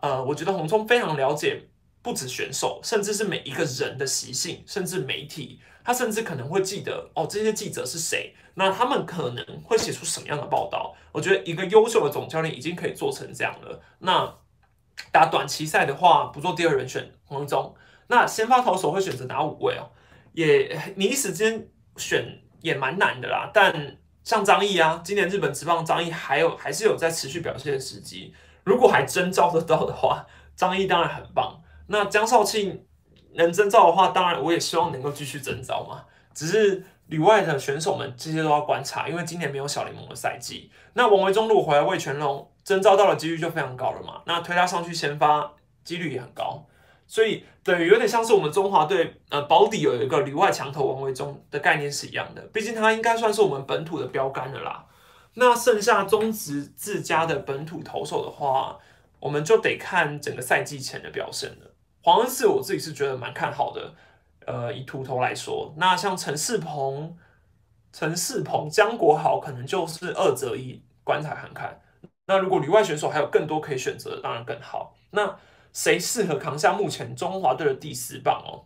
[0.01, 1.67] 呃，我觉得洪忠非常了解
[2.07, 10.95] 不止选手，甚至是每一个人的习性，甚至媒体，他甚至可能会记得，哦，这些记者是谁，那他们可能会写出什么样的报道？
[11.11, 13.81] 我觉得一个优秀的总教练已经可以做成这样了。
[13.99, 14.33] 那
[15.11, 17.75] 打短期赛的话，不做第二人选黄一中。
[18.07, 19.91] 那先发投手会选择哪五位哦？
[20.31, 21.67] 也你一时间
[21.97, 23.51] 选也蛮难的啦。
[23.53, 28.33] 但像张毅啊，今年日本职棒张毅还有还是有在持续表现的时机。
[28.63, 31.61] 如果还真招得到的话，张毅当然很棒。
[31.87, 32.85] 那江少庆
[33.33, 36.05] 能征召的话，当然我也希望能够继续征召嘛。
[36.33, 40.71] 只是旅外的选手们这些都要观察，因为今年没有小联盟的赛季。
[40.93, 42.49] 那王维忠如果回来魏全龙。
[42.67, 45.53] 征召到的几率就非常高了嘛，那推他上去先发
[45.85, 46.61] 几率也很高，
[47.07, 54.85] 所以等于有点像是我们中华队呃保底有一个里外墙头王维忠的概念是一样的，毕竟他应该算是我们本土的标杆的啦。
[55.35, 58.77] 那剩下中职自家的本土投手的话，
[59.21, 61.66] 我们就得看整个赛季前的表现了。
[62.07, 63.93] 黄恩赐我自己是觉得蛮看好的，
[64.45, 67.17] 呃，以秃头来说，那像陈世鹏、
[67.91, 71.81] 陈世鹏、江国豪可能就是二择一，观察看看。
[72.27, 74.95] 那如果里外选手还有更多可以选择，当然更好。
[75.11, 75.37] 那
[75.73, 78.63] 谁适合扛下目前中华队的第四棒哦？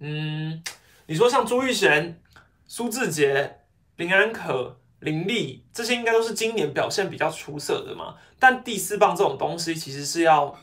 [0.00, 0.62] 嗯，
[1.06, 2.20] 你说像朱玉贤、
[2.66, 3.60] 苏志杰、
[3.96, 8.16] 林安可、林立这些，应该都是今年表现比较出色的嘛。
[8.38, 10.54] 但第四棒这种东西，其实是要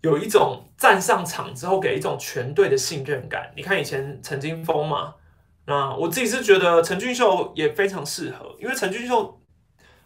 [0.00, 3.52] 有一种站上场之后给一种全队的信任感。
[3.56, 5.14] 你看以前陈金峰嘛，
[5.66, 9.34] 那我自己是觉得陈俊秀也非常适合，因为陈俊秀。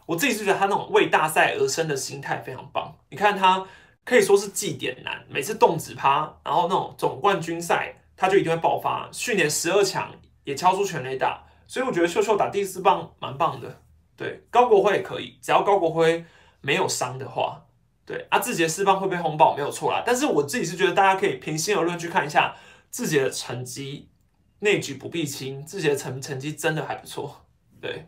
[0.05, 2.93] 我自己是觉得他那种为大赛而生的心态非常棒。
[3.09, 3.65] 你看他
[4.03, 9.07] 可以说是绩点男，每次动子趴，然后那种总冠军赛他就一定会爆发。
[9.13, 10.11] 去年十二强
[10.43, 13.79] 也敲出全垒打，所以我觉得秀秀打第四棒蛮棒的。
[14.17, 16.25] 对，高国辉也可以，只要高国辉
[16.59, 17.63] 没有伤的话。
[18.05, 20.03] 对，阿志杰四棒会被轰爆没有错啦。
[20.05, 22.55] 但是我自己是觉得大家可以平心而论去看一下
[22.91, 24.09] 志杰的成绩
[24.59, 27.45] 内举不避亲，志杰的成成绩真的还不错，
[27.81, 28.07] 对。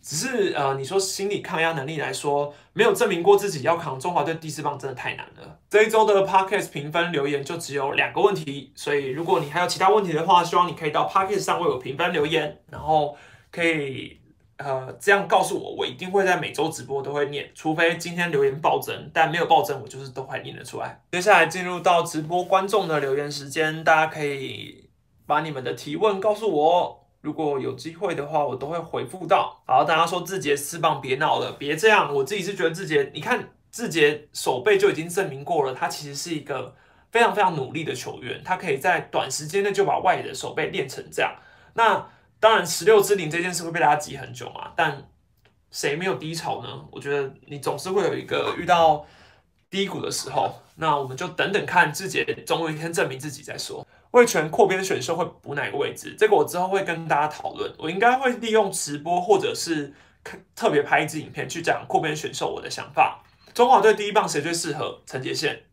[0.00, 5.58] 只是呃，你说心理抗压能力来说，没有证明过自己要扛中华队第四棒，真的太难了。
[5.68, 13.16] 这一周的 Podcast 评分留言就只有两个问题，所以如果你还有其他问题的话，希望你可以到 Podcast 上为我评分留言，然后
[13.50, 14.17] 可以
[14.58, 21.00] 呃这样告诉我，我一定会在每周直播都会念，除非今天留言暴增，但没有暴增，我就是都会念得出来。
[21.12, 24.90] 接下来进入到直播观众的留言时间，大家可以
[25.26, 27.04] 把你们的提问告诉我。
[27.20, 29.60] 如果有机会的话，我都会回复到。
[29.66, 32.14] 好，大家说志杰四棒别闹了，别这样。
[32.14, 36.74] 我自己是觉得字节，你看字节手背就已经证明过了，他其实是一个
[37.10, 41.34] 非常非常努力的球员，他可以在短时间内就把外野的手背练成这样。
[41.74, 42.06] 那
[42.40, 45.08] 当然，十六支零这件事会被大家挤很久嘛，但
[45.70, 46.68] 谁没有低潮呢？
[46.90, 49.04] 我觉得你总是会有一个遇到
[49.68, 50.54] 低谷的时候。
[50.80, 53.84] 那我们就等等看志杰总有一天证明自己再说。
[54.12, 56.14] 魏权扩编选秀会补哪个位置？
[56.16, 57.74] 这个我之后会跟大家讨论。
[57.76, 59.92] 我应该会利用直播或者是
[60.54, 63.24] 特别拍一支影片去讲扩编选秀我的想法。
[63.52, 65.02] 中华队第一棒谁最适合？
[65.04, 65.64] 陈杰宪。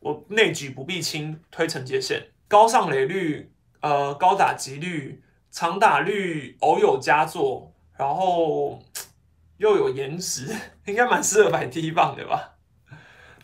[0.00, 2.26] 我内举不避亲，推陈杰宪。
[2.48, 8.78] 高上垒率，呃，高打击率，长打率，偶有佳作，然后
[9.58, 10.54] 又有颜值，
[10.86, 12.52] 应该蛮适合摆第一棒的吧？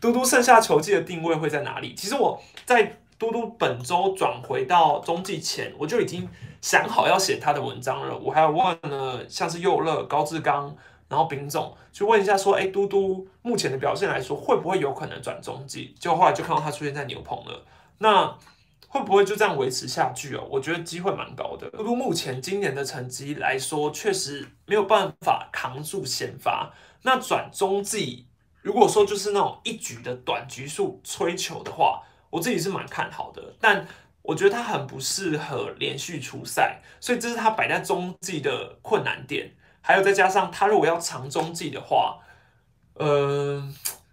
[0.00, 1.94] 嘟嘟剩下球季的定位会在哪里？
[1.94, 2.98] 其实我在。
[3.18, 6.28] 嘟嘟本周转回到中继前，我就已经
[6.60, 8.14] 想好要写他的文章了。
[8.14, 10.76] 我还有问了像是佑乐、高志刚，
[11.08, 15.94] 然后丙总，去问一下说，哎，嘟嘟目前的表现来说，会不会有可能转中继？
[15.98, 17.64] 就后来就看到他出现在牛棚了。
[17.96, 18.36] 那
[18.98, 20.46] 会不会就这样维持下去哦？
[20.50, 21.70] 我觉得机会蛮高的。
[21.70, 26.72] 嘟嘟目前今年的成绩来说，确实没有办法扛住先发。
[27.02, 28.26] 那转中继，
[28.62, 32.02] 如果说就是那种一局的短局数吹球的话。
[32.28, 33.86] 我自己是蛮看好的，但
[34.20, 39.54] 我觉得他很不适合连续出赛，所以这是他摆在中继的困难点。
[39.80, 42.18] 还有再加上他如果要长中继的话，
[42.94, 43.62] 呃，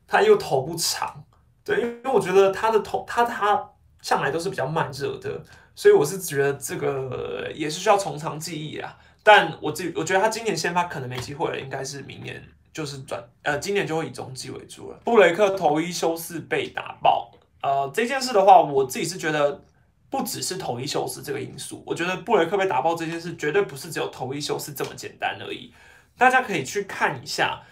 [0.08, 1.26] 他又投不长，
[1.66, 3.72] 对，因为我觉得他的投他他
[4.04, 5.42] 向来都是比较慢热的，
[5.74, 8.96] 所以我是觉得这个也是需要从长计议啊。
[9.24, 15.00] 但我自己我觉得他今年先发可能没机会了，应该是明年就是转呃，今年就会以中继为主了。
[15.06, 17.32] 布雷克投一休四被打爆。
[17.62, 19.64] 呃，这件事的话，我自己是觉得
[20.10, 25.74] 不只是投一休四这个因素，我觉得布雷克被打爆这件事绝对不是只有投一休四这么简单而已。
[26.18, 27.64] 大家可以去看一下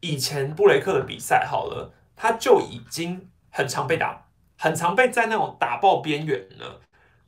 [0.00, 4.26] 以前布雷克的比赛，好了，他就已经很常被打，
[4.58, 6.80] 很常被在那种打爆边缘了。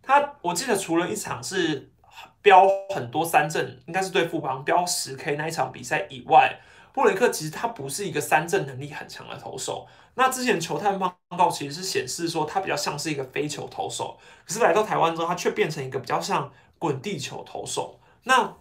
[0.02, 1.90] 他我记得除了一场是
[2.42, 6.58] 标很多三振，应该是对富邦标十 K 那一场比赛以外，
[6.92, 9.86] 布雷克其实他不是一个三振能力很强的投手。
[10.14, 18.00] 那之前球探报告其实是显示说他比较像是一个飞球投手，可是来到台湾之后，他却变成一个比较像滚地球投手。
[18.24, 18.56] 那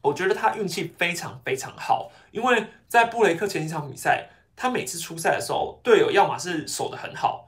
[0.00, 7.47] 我觉得他运气非常非常好，因为在布雷克前几场比赛，他每次出赛的时候，队友要么是守的很好，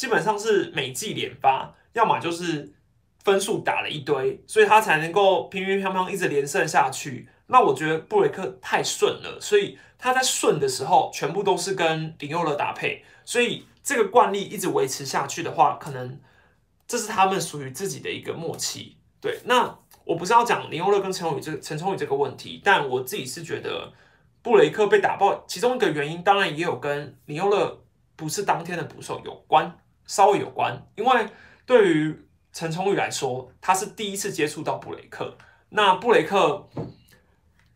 [0.00, 2.72] 基本上是每季连发，要么就是
[3.22, 7.28] 分数打了一堆，所以他才能够平平乓乓一直连胜下去。
[7.48, 9.78] 那我觉得布雷克太顺了，所以。
[10.02, 16.18] 他在顺的时候，全部都是跟林佑乐搭配，所以这个惯例一直维持下去的话，可能
[16.88, 18.96] 这是他们属于自己的一个默契。
[19.20, 23.92] 对，那我不是要讲林佑乐跟陈崇宇这陈崇宇这个问题，但我自己是觉得
[24.40, 27.84] 布雷克被打爆，其中一个原因当然也有跟林佑乐
[28.16, 29.70] 不是当天的捕手有关，
[30.10, 30.76] 稍微有关。
[30.96, 31.26] 因为
[31.64, 35.36] 对于陈崇宇来说，他是第一次接触到布雷克，
[35.68, 36.68] 那布雷克。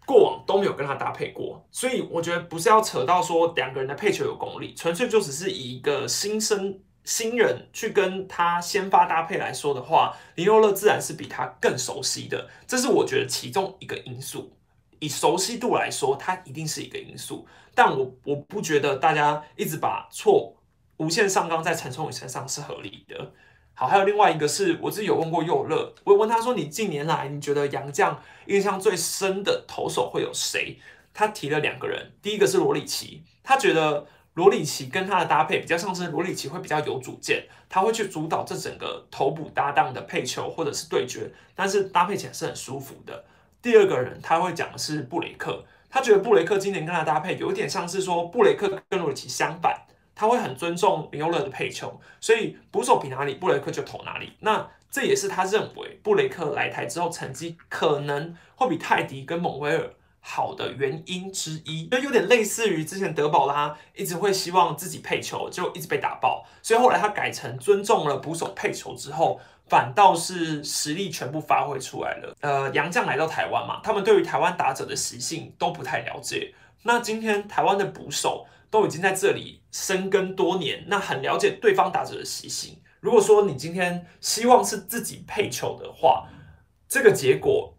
[0.07, 14.55] 过往都没有跟他搭配过，所以我觉得不是要扯到说两个人的配球有功力，纯粹就只是以一个新生新人去跟他先发搭配来说的话，林佑乐自然是比他更熟悉的，这是我觉得其中一个因素。
[14.99, 20.55] 以熟悉度来说，他一定是一个因素，但我我不觉得大家一直把错
[20.97, 23.33] 无限上纲在陈崇宇身上是合理的。
[23.75, 30.79] 好，还有另外一个是我自己有问过佑乐，我问他说：“你近年来你觉得杨将印象最深的投手会有谁？”
[31.13, 43.25] 他提了两个人，第一个是罗里奇，他觉得罗里奇跟他的搭配比较像是罗里奇会比较有主见，他会去主导这整个头部搭档的配球或者是对决，但是搭配起来是很舒服的。
[43.61, 49.87] 第二个人他会讲的是布雷克，他觉得布雷克今年跟他搭配有一点像是说布雷克跟罗里奇相反。
[50.15, 54.33] 他会很尊重林优乐的配球，所以捕手比哪里，布雷克就投哪里。
[54.41, 59.91] 那这也是他认为布雷克来台之后成绩可能会比泰迪跟蒙威尔
[60.21, 69.39] 好的原因之一，就有点类似于之前德保拉一直会希望自己配球，就一直被打爆，所以后来他改成尊重了捕手配球之后，
[69.69, 72.35] 反倒是实力全部发挥出来了。
[72.41, 76.55] 呃，杨将来到台湾嘛，他们对于台湾打者的习性都不太了解。
[76.85, 82.83] 那今天台湾的捕手都已经在这里生根多年，那很了解对方打者的习性。
[82.99, 86.27] 如果说你今天希望是自己配球的话，
[86.89, 87.71] 这个结果。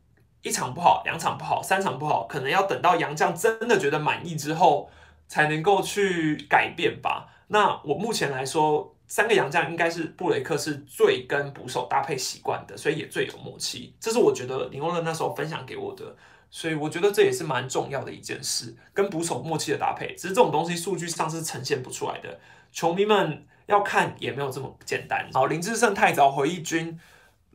[0.41, 4.87] 一场不好，两场不好，三场不好，可能要等到杨将真的觉得满意之后，
[5.27, 7.27] 才能够去改变吧。
[7.47, 13.95] 那我目前来说，三个杨将应该是布雷克是最跟捕手搭配习惯的，所以也最有默契。
[13.99, 16.15] 这是我觉得林欧乐那时候分享给我的，
[16.56, 20.16] 所以我觉得这也是蛮重要的一件事，跟捕手默契的搭配。
[20.16, 22.39] 只是这种东西数据上是呈现不出来的，
[22.72, 25.30] 球迷们要看也没有这么简单。
[25.34, 26.97] 好，林志胜太早回忆军。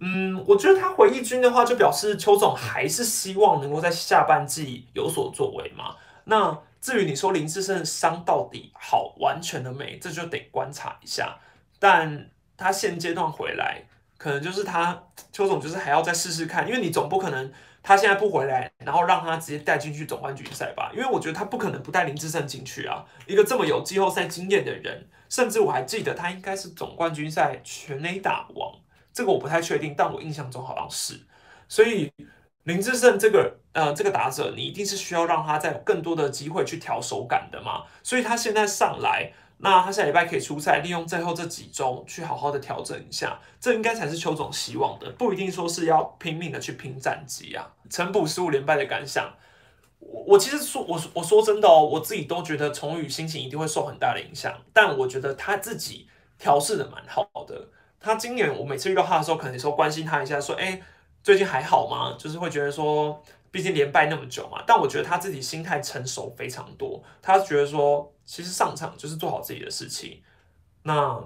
[0.00, 5.96] 嗯，我觉得他回忆军的话，就表示邱总还是希望能够在下半季有所作为嘛。
[6.24, 11.38] 那至于你说林志胜伤到底好完全的没，这就得观察一下。
[11.78, 13.82] 但他现阶段回来，
[14.18, 17.50] 可能就是他邱总就是还要再试试看，因为你总不可能
[17.82, 20.90] 他现在不回来，然后让他直接带进去总冠军赛吧？
[20.94, 28.74] 因为我觉得他不可能不带林志胜进去啊，一个这么有季后赛经验的人，甚至我还记得他应该是总冠军赛全垒打王。
[29.12, 31.20] 这个我不太确定，但我印象中好像是，
[31.68, 32.12] 所以
[32.62, 39.32] 林志胜这个呃这个打者，你一定是需要让他在更多的机会去调手感的嘛，所以他现在上来，
[39.62, 47.70] 那他下礼拜可以出赛，利用最后这几周去好好的调整一下，这应该才是邱总希望的，不一定说是要拼命的去拼战绩啊。
[47.90, 49.30] 陈补十五连败的感想，
[49.98, 56.08] 我我其实说我我说真的哦，我自己都觉得崇宇心情一定会受很大的影响，但我觉得他自己
[56.38, 57.68] 调试的蛮好的。
[58.00, 60.80] 他今年我每次遇到他的时候，可能说关心他一下，说：“哎，
[61.22, 64.64] 最近还好吗？”就是会觉得说，毕竟连败那么久嘛。
[64.66, 70.22] 但我觉得他自己心态成熟非常多，他觉得说，其实上场就是做好自己的事情。
[70.84, 71.20] 那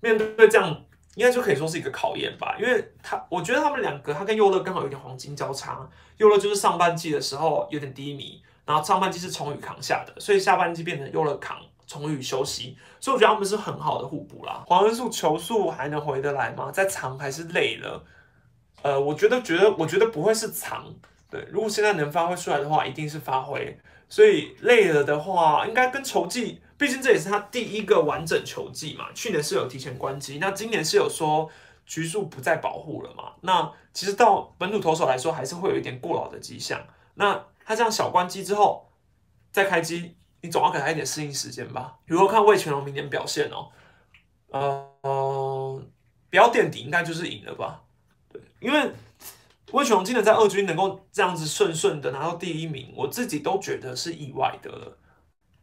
[0.00, 0.74] 面对这样，
[1.16, 2.56] 应该就可以说是一个考验吧。
[2.58, 5.86] 因为他，我觉得他们两个，他跟优乐刚好有点黄金交叉。
[6.16, 11.60] 优乐就是上半季的时候有点低迷，然后上半季是崇宇扛下的，所以下半季变成优乐扛。
[11.86, 14.64] 充裕休息，所以我觉得他们是很好的互补啦。
[14.66, 16.70] 黄恩树球速还能回得来吗？
[16.72, 18.02] 在长还是累了？
[18.82, 20.92] 呃，我觉得觉得我觉得不会是长。
[21.30, 23.78] 对，如果现在能发挥出来的话，一定是发挥。
[24.08, 29.06] 所以累了的话，应该跟球季，毕竟这也是他第一个完整球季嘛。
[29.14, 31.50] 去年是有提前关机，那今年是有说
[31.84, 33.32] 局数不再保护了嘛？
[33.40, 36.80] 那其实到本土投手来说，还是会有一点过劳的迹象。
[37.14, 38.90] 那他这样小关机之后
[39.50, 40.16] 再开机。
[40.42, 41.96] 你总要给他一点适应时间吧。
[42.04, 43.72] 如果看魏全龙明年表现哦，
[45.02, 45.82] 呃，
[46.30, 47.82] 不要垫底，应该就是赢了吧？
[48.30, 48.92] 对，因为
[49.72, 54.98] 魏全龙今年在二军能够这样子顺顺的拿到第一名，我自己都觉得是意外的了。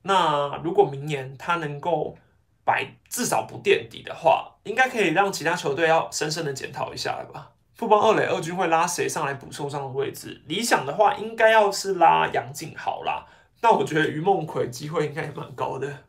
[0.01, 2.17] 那如果明年他能够
[2.65, 7.51] 摆至少不垫底的话，应该可以让其他球队要深深的检讨一下了吧？
[7.75, 10.41] 富邦二垒二军会拉谁上来补受伤的位置？
[10.47, 13.25] 理想的话，应该要是拉杨敬豪啦。
[13.61, 16.03] 那我觉得于梦奎机会应该也蛮高的，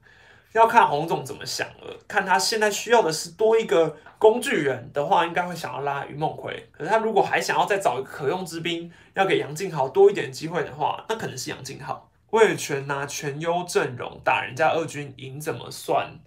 [0.53, 1.97] 要看洪总怎么想了。
[2.09, 6.66] 看他现在需要的是多一个工具人的话，应该会想要拉于梦奎。
[6.72, 12.11] 可是他如果还想要再找一个可用之兵，要给杨靖豪多一点机会的话，那可能是杨靖豪。
[12.31, 16.18] 魏全拿全优阵容打人家二军赢怎么算？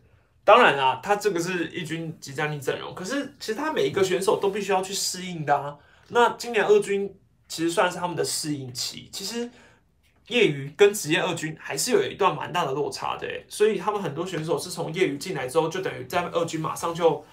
[0.44, 5.76] 当然啊，他这个是一军即战力阵容，可是其实他每一个选手都必须要去适应的啊。
[6.10, 7.12] 那今年二军
[7.48, 9.50] 其实算是他们的适应期，其实。
[10.28, 17.24] 业余跟职业二军还是有一段蛮大的落差的，所以他们很多选手是从业余进来之后，就等于在二军马上就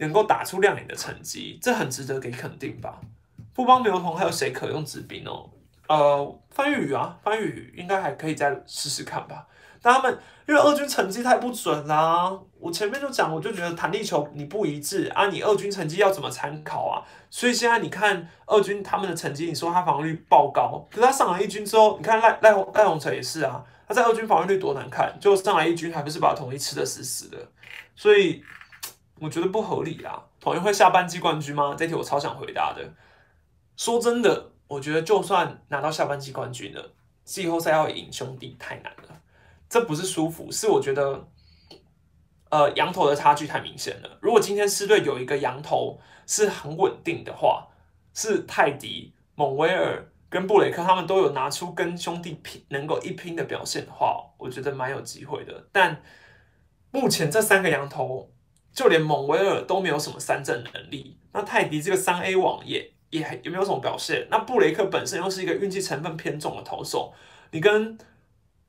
[0.00, 3.00] 能够打出亮眼的成绩，这很值得给肯定吧。
[3.54, 5.48] 不帮刘同还有谁可用纸兵哦？
[5.88, 9.46] 呃，范玉宇啊，范玉宇应该还可以再试试看吧。
[9.82, 17.02] 但他们因为二军成绩太不准啦，我前面就讲，我就觉得弹力球你不一致啊，你二军成绩要怎么参考啊？
[17.30, 27.38] 所以现在你看二军他们的成绩，你说他防御率爆高，可是他上了一军之后，你看赖赖赖鸿成也是啊，他在二军防御率多难看，就上来一军还不是把统一吃的死死的，
[27.96, 28.44] 所以
[29.20, 30.22] 我觉得不合理啊。
[30.40, 31.74] 统一会下半季冠军吗？
[31.78, 32.94] 这题我超想回答的。
[33.76, 36.92] 说真的，我觉得就算拿到下半季冠军了，
[37.24, 39.20] 季后赛要赢兄弟太难了。
[39.68, 41.28] 这不是舒服，是我觉得，
[42.50, 44.18] 呃，羊头的差距太明显了。
[44.20, 47.68] 如果今天狮队有一个羊头是很稳定的话，
[48.12, 55.68] 是泰迪、蒙威尔跟布雷克，他们都有拿出跟兄弟拼能够一拼的表现的话，我觉得蛮有机会的。
[55.70, 56.02] 但
[56.90, 58.32] 目前这三个羊头，
[58.72, 64.26] 就连蒙维尔都没有什么三振能力，那泰迪这个三 A 网也也也没有什么表现。
[64.30, 67.12] 那布雷克本身又是一个运气成分偏重的投手，
[67.50, 67.98] 你跟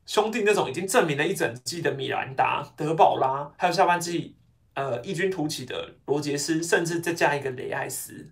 [0.06, 4.36] 兄弟那种已经证明了一整季的米兰达、德保拉，还有下半季
[4.74, 8.32] 呃异军突起的罗杰斯，甚至再加一个雷艾斯，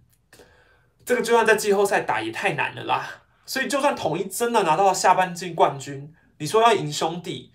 [1.06, 3.24] 这个就算在季后赛打也太难了啦。
[3.46, 7.52] 所以就算统一真的拿到了下半季冠军，你说要赢兄弟？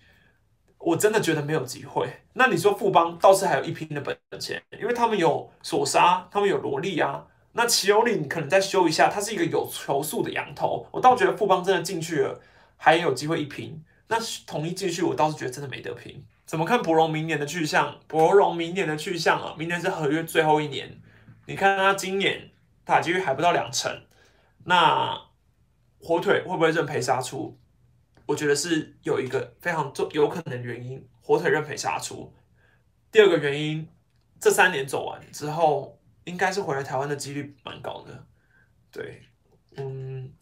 [0.77, 2.21] 我真的觉得没有机会。
[2.33, 7.25] 那你说富邦倒是还有一拼的本钱，因为他们有索杀，他们有罗莉啊。
[7.53, 10.85] 那齐欧利你可能再修一下，他是一个有球速的羊头。
[10.91, 12.41] 我倒觉得富邦真的进去了，
[12.75, 13.83] 还有机会一拼。
[14.07, 16.25] 那统一进去，我倒是觉得真的没得拼。
[16.45, 17.97] 怎么看博荣明年的去向？
[18.07, 20.99] 博荣明年的去向啊，明年是合约最后一年。
[21.47, 22.51] 你看他今年
[22.83, 24.03] 打击率还不到两成，
[24.65, 25.17] 那
[26.01, 27.57] 火腿会不会认赔杀出？
[28.27, 32.33] 我觉得是有一个非常重有可能的原因，火腿认赔杀出。
[33.11, 33.87] 第二个原因，
[34.39, 38.25] 这三年走完之后，应该是回来台湾的几率蛮高的。
[38.91, 39.21] 对，
[39.77, 40.33] 嗯，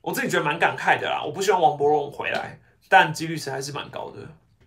[0.00, 1.22] 我自己觉得蛮感慨的啦。
[1.24, 2.58] 我不希望王博荣回来，
[2.88, 4.18] 但几率实在是蛮高的。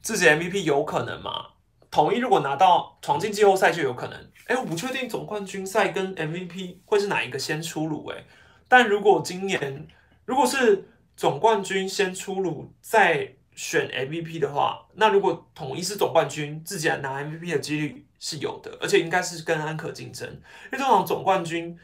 [0.02, 1.48] 自己 MVP 有可能吗？
[1.92, 4.32] 统一如果拿到闯进季后赛就有可能。
[4.48, 8.08] 哎，我不确定总冠军赛跟 MVP 会是哪一个先出炉。
[8.08, 8.24] 哎，
[8.70, 9.86] 但如果今年
[10.24, 10.88] 如果是。
[11.16, 20.28] 总冠军先出炉，再选 MVP 的话，那如果统一是总冠军，自己拿 MVP 的几率是有的，而且应该是跟安可竞争。
[20.28, 21.78] 因为通常总冠军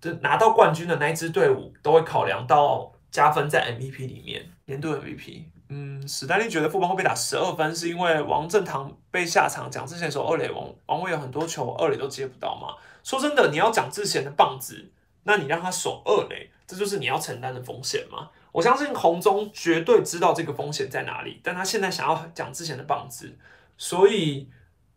[0.00, 5.44] 的拿到冠军的那一支队伍，都会考量到加分在 MVP 里面，年度 MVP。
[5.68, 12.74] 嗯，史丹利觉得富邦会被打十二分，是因为王正堂被下场，蒋志贤守二垒，王王威有很多球二垒都接不到嘛。
[13.04, 14.90] 说真的，你要蒋志贤的棒子，
[15.22, 18.30] 那你让他守二垒，这就是你要承担的风险嘛。
[18.52, 23.32] 我相信红中绝对知道这个风险在哪里，但他现在想要蒋志贤的棒子，
[23.76, 24.48] 所以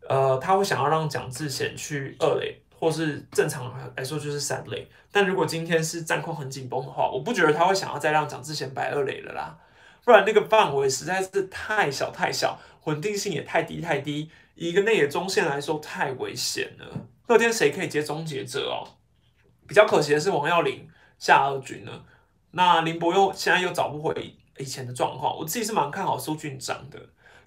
[0.08, 4.88] 呃他会想要让蒋志贤去二垒，或是正常来说就是三垒。
[5.12, 9.56] 但如果今天是战况很紧绷的话，我不觉得他会想要再让蒋志贤摆二垒了啦，
[10.04, 16.86] 不然那个范围实在是太小太小，稳定性也太低太低，一个内野中线来说太危险了。
[17.28, 18.82] 那天谁可以接终结者哦？
[19.66, 20.86] 比较可惜的是王耀林
[21.18, 21.92] 下二军呢。
[22.56, 26.96] 那林博又现在又找不回以前的状况，我自己是蛮看好苏俊章的，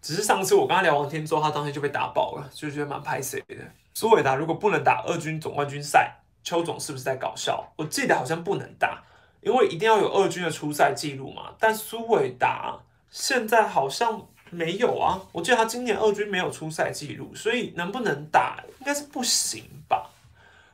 [0.01, 3.55] 只是上次我跟他聊完天之后，他当天就被打爆了，就觉得蛮拍谁的。
[3.93, 7.71] 苏伟达如果不能打二军总冠军赛，邱总是不是在搞笑？
[7.77, 9.01] 我记得好像不能打，
[9.39, 11.53] 因为一定要有二军的初赛记录嘛。
[11.57, 12.77] 但苏伟达
[13.09, 20.09] 现在好像没有啊，我记得他今年二军没有初赛记录，所以能不能打应该是不行吧？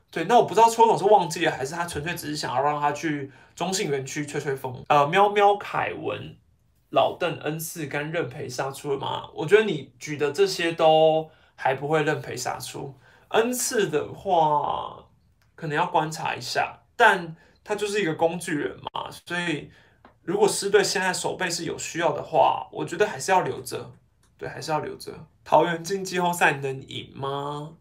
[0.09, 3.31] 对，那我不知道邱总是忘记了，还是他纯粹只是想要让他去。
[3.55, 6.35] 中信园区吹吹风，呃，喵喵凯文、
[6.89, 9.29] 老邓恩赐跟认赔杀出了吗？
[9.33, 12.95] 我觉得你举的这些都还不会认赔杀出。
[13.29, 15.05] 恩赐的话，
[15.55, 19.71] 可能要观察一下，但他就是一个工具人嘛，所以
[20.23, 23.91] 如果狮队现在手背是有需要的话，我觉得还是要留着。
[24.37, 25.11] 对，还是要留着。
[25.43, 27.73] 桃园进季后赛能赢吗？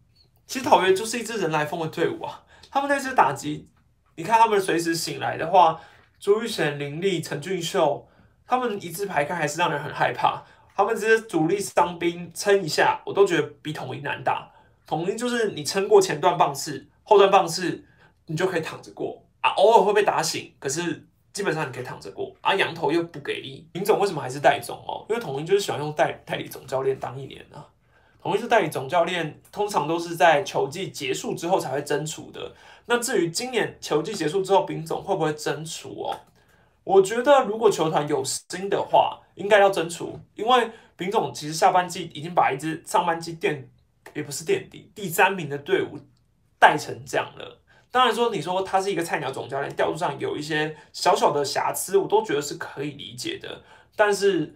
[0.45, 3.69] 其实桃园就是一支人来疯的队伍啊，他们那支打击。
[4.15, 5.79] 你看他们随时醒来的话，
[6.19, 8.07] 朱玉贤、林立、陈俊秀，
[8.45, 10.43] 他们一字排开还是让人很害怕。
[10.75, 14.51] 他们这些主力伤兵撑一下，我都觉得比统一难打。
[14.85, 17.83] 统一就是你撑过前段棒次，后段棒次
[18.25, 22.55] 你就可以躺着过啊，偶尔会被打醒，可是基本上你可以躺着过啊。
[22.55, 25.05] 羊头又不给力，林总为什么还是代总哦？
[25.09, 27.65] 因为统一就是喜欢用代代理总教练当一年啊。
[28.21, 32.53] 统一是代理总教练，通常都是在球季结束之后才会征除的。
[32.85, 36.19] 那至于今年球季结束之后，丙总会不会征除哦？
[36.83, 43.69] 我觉得如果球团有心的话，应该要征除，因为丙总其实下半季已经把一支上半季垫
[44.13, 45.97] 也不是垫底第三名的队伍
[46.59, 47.61] 带成这样了。
[47.91, 53.61] 当然说你说他是一个菜鸟总教练，调度上有一些小小的瑕疵，我都觉得是可以理解的。
[53.95, 54.55] 但是。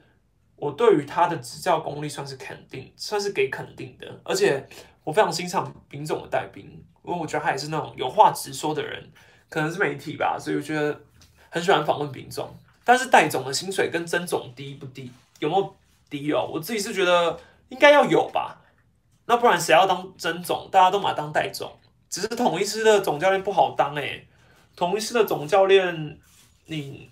[0.60, 4.68] 我对于他的执教功力算是肯定，算是给肯定的，而且
[5.04, 9.10] 我非常欣赏丙总的带兵，因为我觉得他也是那种有话直说的人，
[9.50, 11.02] 可能是媒体吧，所以我觉得
[11.50, 12.54] 很喜欢访问丙总。
[12.84, 15.12] 但是戴总的薪水跟曾总低不低？
[15.40, 15.76] 有没有
[16.10, 16.48] 低哦？
[16.54, 17.40] 我自己是觉得
[17.70, 18.62] 应该要有吧，
[19.26, 20.70] 那不然谁要当曾总？
[20.72, 21.72] 大家都马当戴总，
[22.10, 24.28] 只是统一师的总教练不好当诶，
[24.76, 26.20] 统一师的总教练
[26.66, 27.10] 你。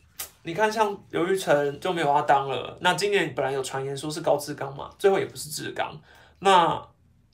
[0.48, 2.78] 你看，像刘玉成就没有他当了。
[2.80, 5.92] 那今年本来有传言说是高志刚嘛，最后也不是志刚。
[6.38, 6.80] 那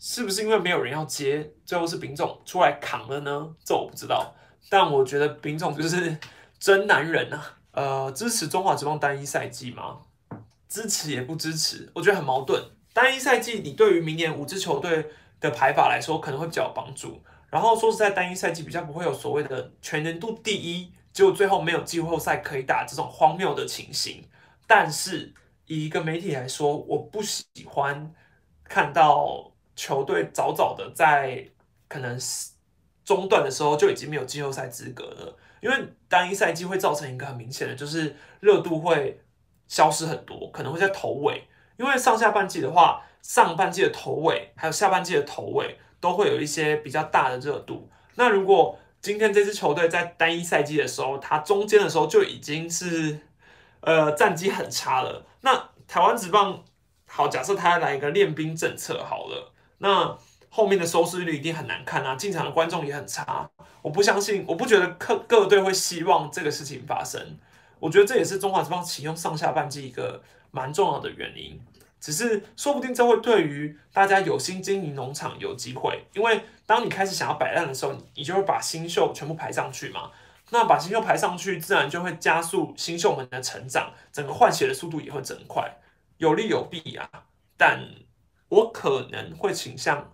[0.03, 3.55] 是不是因为没有人要接，最后是丙总出来扛了呢？
[3.63, 4.33] 这我不知道。
[4.67, 6.17] 但我觉得丙总就是
[6.59, 7.59] 真男人啊。
[7.73, 9.99] 呃，支持中华职棒单一赛季吗？
[10.67, 12.59] 支持也不支持，我觉得很矛盾。
[12.93, 15.07] 单一赛季，你对于明年五支球队
[15.39, 17.21] 的排法来说可能会比较有帮助。
[17.51, 24.27] 然后说实在，单一赛季比较不会有所谓的全年度第一，结果最后没有季后赛可以打这种荒谬的情形。
[24.65, 25.31] 但是
[25.67, 28.11] 以一个媒体来说，我不喜欢
[28.63, 31.45] 看到球队早早的在
[31.87, 32.17] 可能
[33.03, 35.75] 中段的时候就已经没有季后赛资格了，因为
[36.07, 39.21] 单一赛季会造成一个很明显的，就是热度会
[39.67, 41.47] 消失很多，可能会在头尾。
[41.77, 45.77] 因为上下半季的话，上半季的头尾还有下半季的头尾。
[46.01, 47.87] 都会有一些比较大的热度。
[48.15, 53.19] 那如果今天这支球队在单一赛季的时候，它中间的时候就已经是
[53.81, 55.23] 呃战绩很差了。
[55.41, 56.63] 那台湾职棒
[57.05, 59.50] 好，假设他来一个练兵政策好了，
[59.81, 60.15] 那
[60.49, 63.49] 后面的收视率一定很难看啊，进场的观众也很差。
[63.81, 67.37] 我不相信，我不觉得各各队会希望这个事情发生。
[67.79, 70.21] 我觉得这也是中华职棒启用上下半季一个
[70.51, 71.59] 蛮重要的原因。
[71.99, 80.11] 只是说不定这会对于大家有心经营农场有机会，因为当你开始想要摆烂的时候，你就会把新秀全部排上去嘛。
[80.49, 85.71] 那把新秀排上去，自然就会加速新秀们的成长，整个换血的速度也会增快，
[86.17, 87.09] 有利有弊啊。
[87.55, 87.79] 但
[88.51, 90.13] 我可能会倾向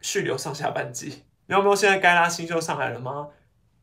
[0.00, 1.24] 续留上下半季。
[1.46, 3.28] 有没有现在该拉新秀上来了吗？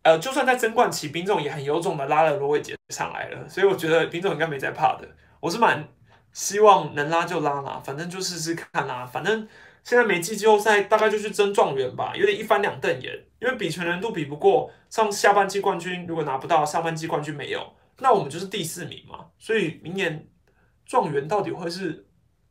[0.03, 5.07] 呃，就算在争冠期，兵总也很有种的拉了罗伟杰上来了，所以我觉得兵总应该没在怕的。
[5.39, 5.87] 我是蛮。
[6.31, 9.05] 希望能拉就拉啦，反正就试试看啦。
[9.05, 9.47] 反正
[9.85, 13.13] 现在没季季后赛，大概就去争状元吧，有点一翻两瞪眼。
[13.39, 19.27] 因为比全人度比不过，上下半季冠军如果拿不到，上半季冠军没有，那我们就是第四名嘛。
[19.39, 20.27] 所以明年
[20.85, 22.05] 状元到底会是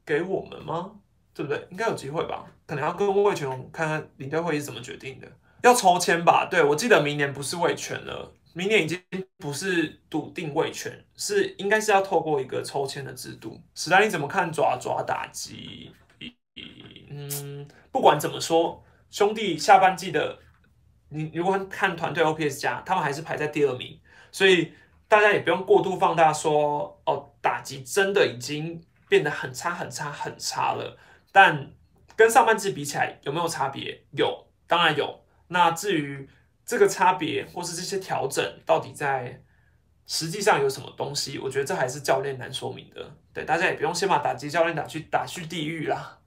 [0.06, 0.92] 给我们吗？
[1.34, 1.66] 对不对？
[1.70, 2.46] 应该有机会吧？
[2.66, 5.26] 可能要跟魏全龙看看领队会议怎么决定的。
[5.62, 6.46] 要抽签吧？
[6.50, 8.32] 对，我记得明年不是魏全了。
[8.52, 9.02] 明年已经
[9.38, 13.60] 不是笃定位权，是应该是要透过一个抽签的制度。
[13.74, 15.90] 史丹，你怎么看爪爪打击？
[17.10, 20.38] 嗯，不管怎么说，兄弟下半季的，
[21.08, 23.98] 你如果看团队 OPS 加，他们还是排在第二名，
[24.30, 24.72] 所以
[25.08, 30.96] 大家也不用过度放大说哦，打击真的已经变得很差很差很差了。
[31.34, 31.72] 但
[32.14, 34.04] 跟上半季比起来，有没有差别？
[34.12, 35.20] 有，当然有。
[35.48, 36.30] 那至于。
[36.66, 39.38] 这个差别或是这些调整到底在
[40.06, 41.38] 实际上有什么东西？
[41.38, 43.06] 我觉得这还是教练难说明的。
[43.34, 46.18] 对，大家也不用先把打击教练打去打去地狱啦。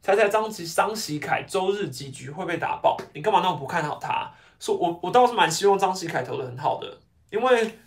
[0.00, 2.96] 猜猜张吉张喜凯周日几局会被打爆？
[3.12, 4.32] 你干嘛那么不看好他？
[4.58, 7.78] 说我我倒是蛮希望张喜凯投的很好的，因为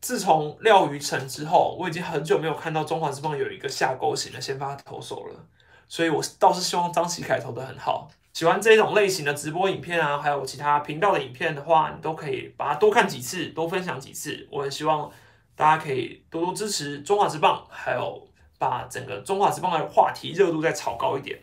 [0.00, 5.46] 自从廖鱼成之后，我已经很久没有看到中华之棒有一个下钩型的先发投手了，
[5.88, 8.08] 所以我倒是希望张琪凯投的很好。
[8.34, 14.46] 喜欢这种类型的直播影片啊，还有其他频道的影片的话，你都可以把它多看几次，多分享几次。
[14.52, 15.10] 我很希望
[15.56, 18.28] 大家可以多多支持中华之棒，还有
[18.58, 21.36] 把整个中华之棒的话题热度再炒高一点。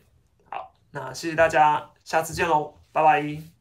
[0.49, 3.54] 好，那谢谢大家，下次见喽，拜拜。